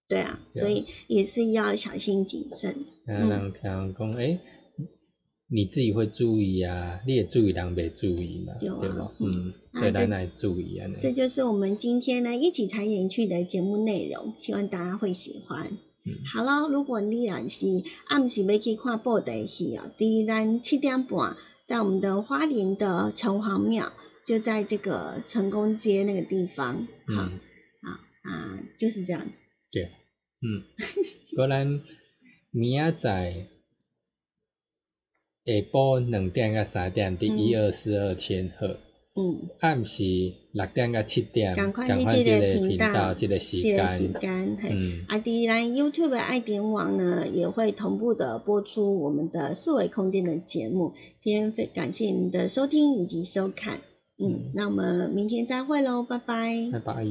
[0.08, 2.86] 对啊，所以也是要小心谨慎。
[3.06, 4.40] 嗯，人听讲，哎。
[5.56, 9.12] 你自己会注意啊，你也注意，人没注意嘛，对吧？
[9.20, 10.90] 嗯，所以咱来注意啊。
[11.00, 15.78] 这就是我们今天呢一起踩点去的节目内容，希望大家会喜欢。
[16.06, 17.68] 嗯，好了，如果你也是
[18.08, 21.38] 暗时要去看布袋戏啊，第一咱七点半
[21.68, 23.94] 在我们的花莲的城隍庙，
[24.26, 26.88] 就在这个成功街那个地方。
[27.08, 27.92] 嗯，好
[28.24, 29.40] 啊，就是这样子。
[29.72, 29.84] 对，
[30.42, 30.64] 嗯，
[31.38, 31.82] 果然
[32.50, 33.50] 明仔载。
[35.46, 38.78] 下晡两点到三点，伫一二四二千赫。
[39.16, 39.50] 嗯。
[39.60, 40.04] 暗时
[40.54, 44.58] 六点到七点，赶快去这个频道，这个时间。
[44.64, 45.06] 嗯。
[45.08, 50.94] 啊，第然 YouTube 爱点网呢，也会同步的播出我们的四维空间的节目。
[51.20, 53.82] 今天非感谢您的收听以及收看。
[54.18, 54.52] 嗯。
[54.56, 56.70] 那我们明天再会喽，拜拜。
[56.72, 57.06] 拜拜。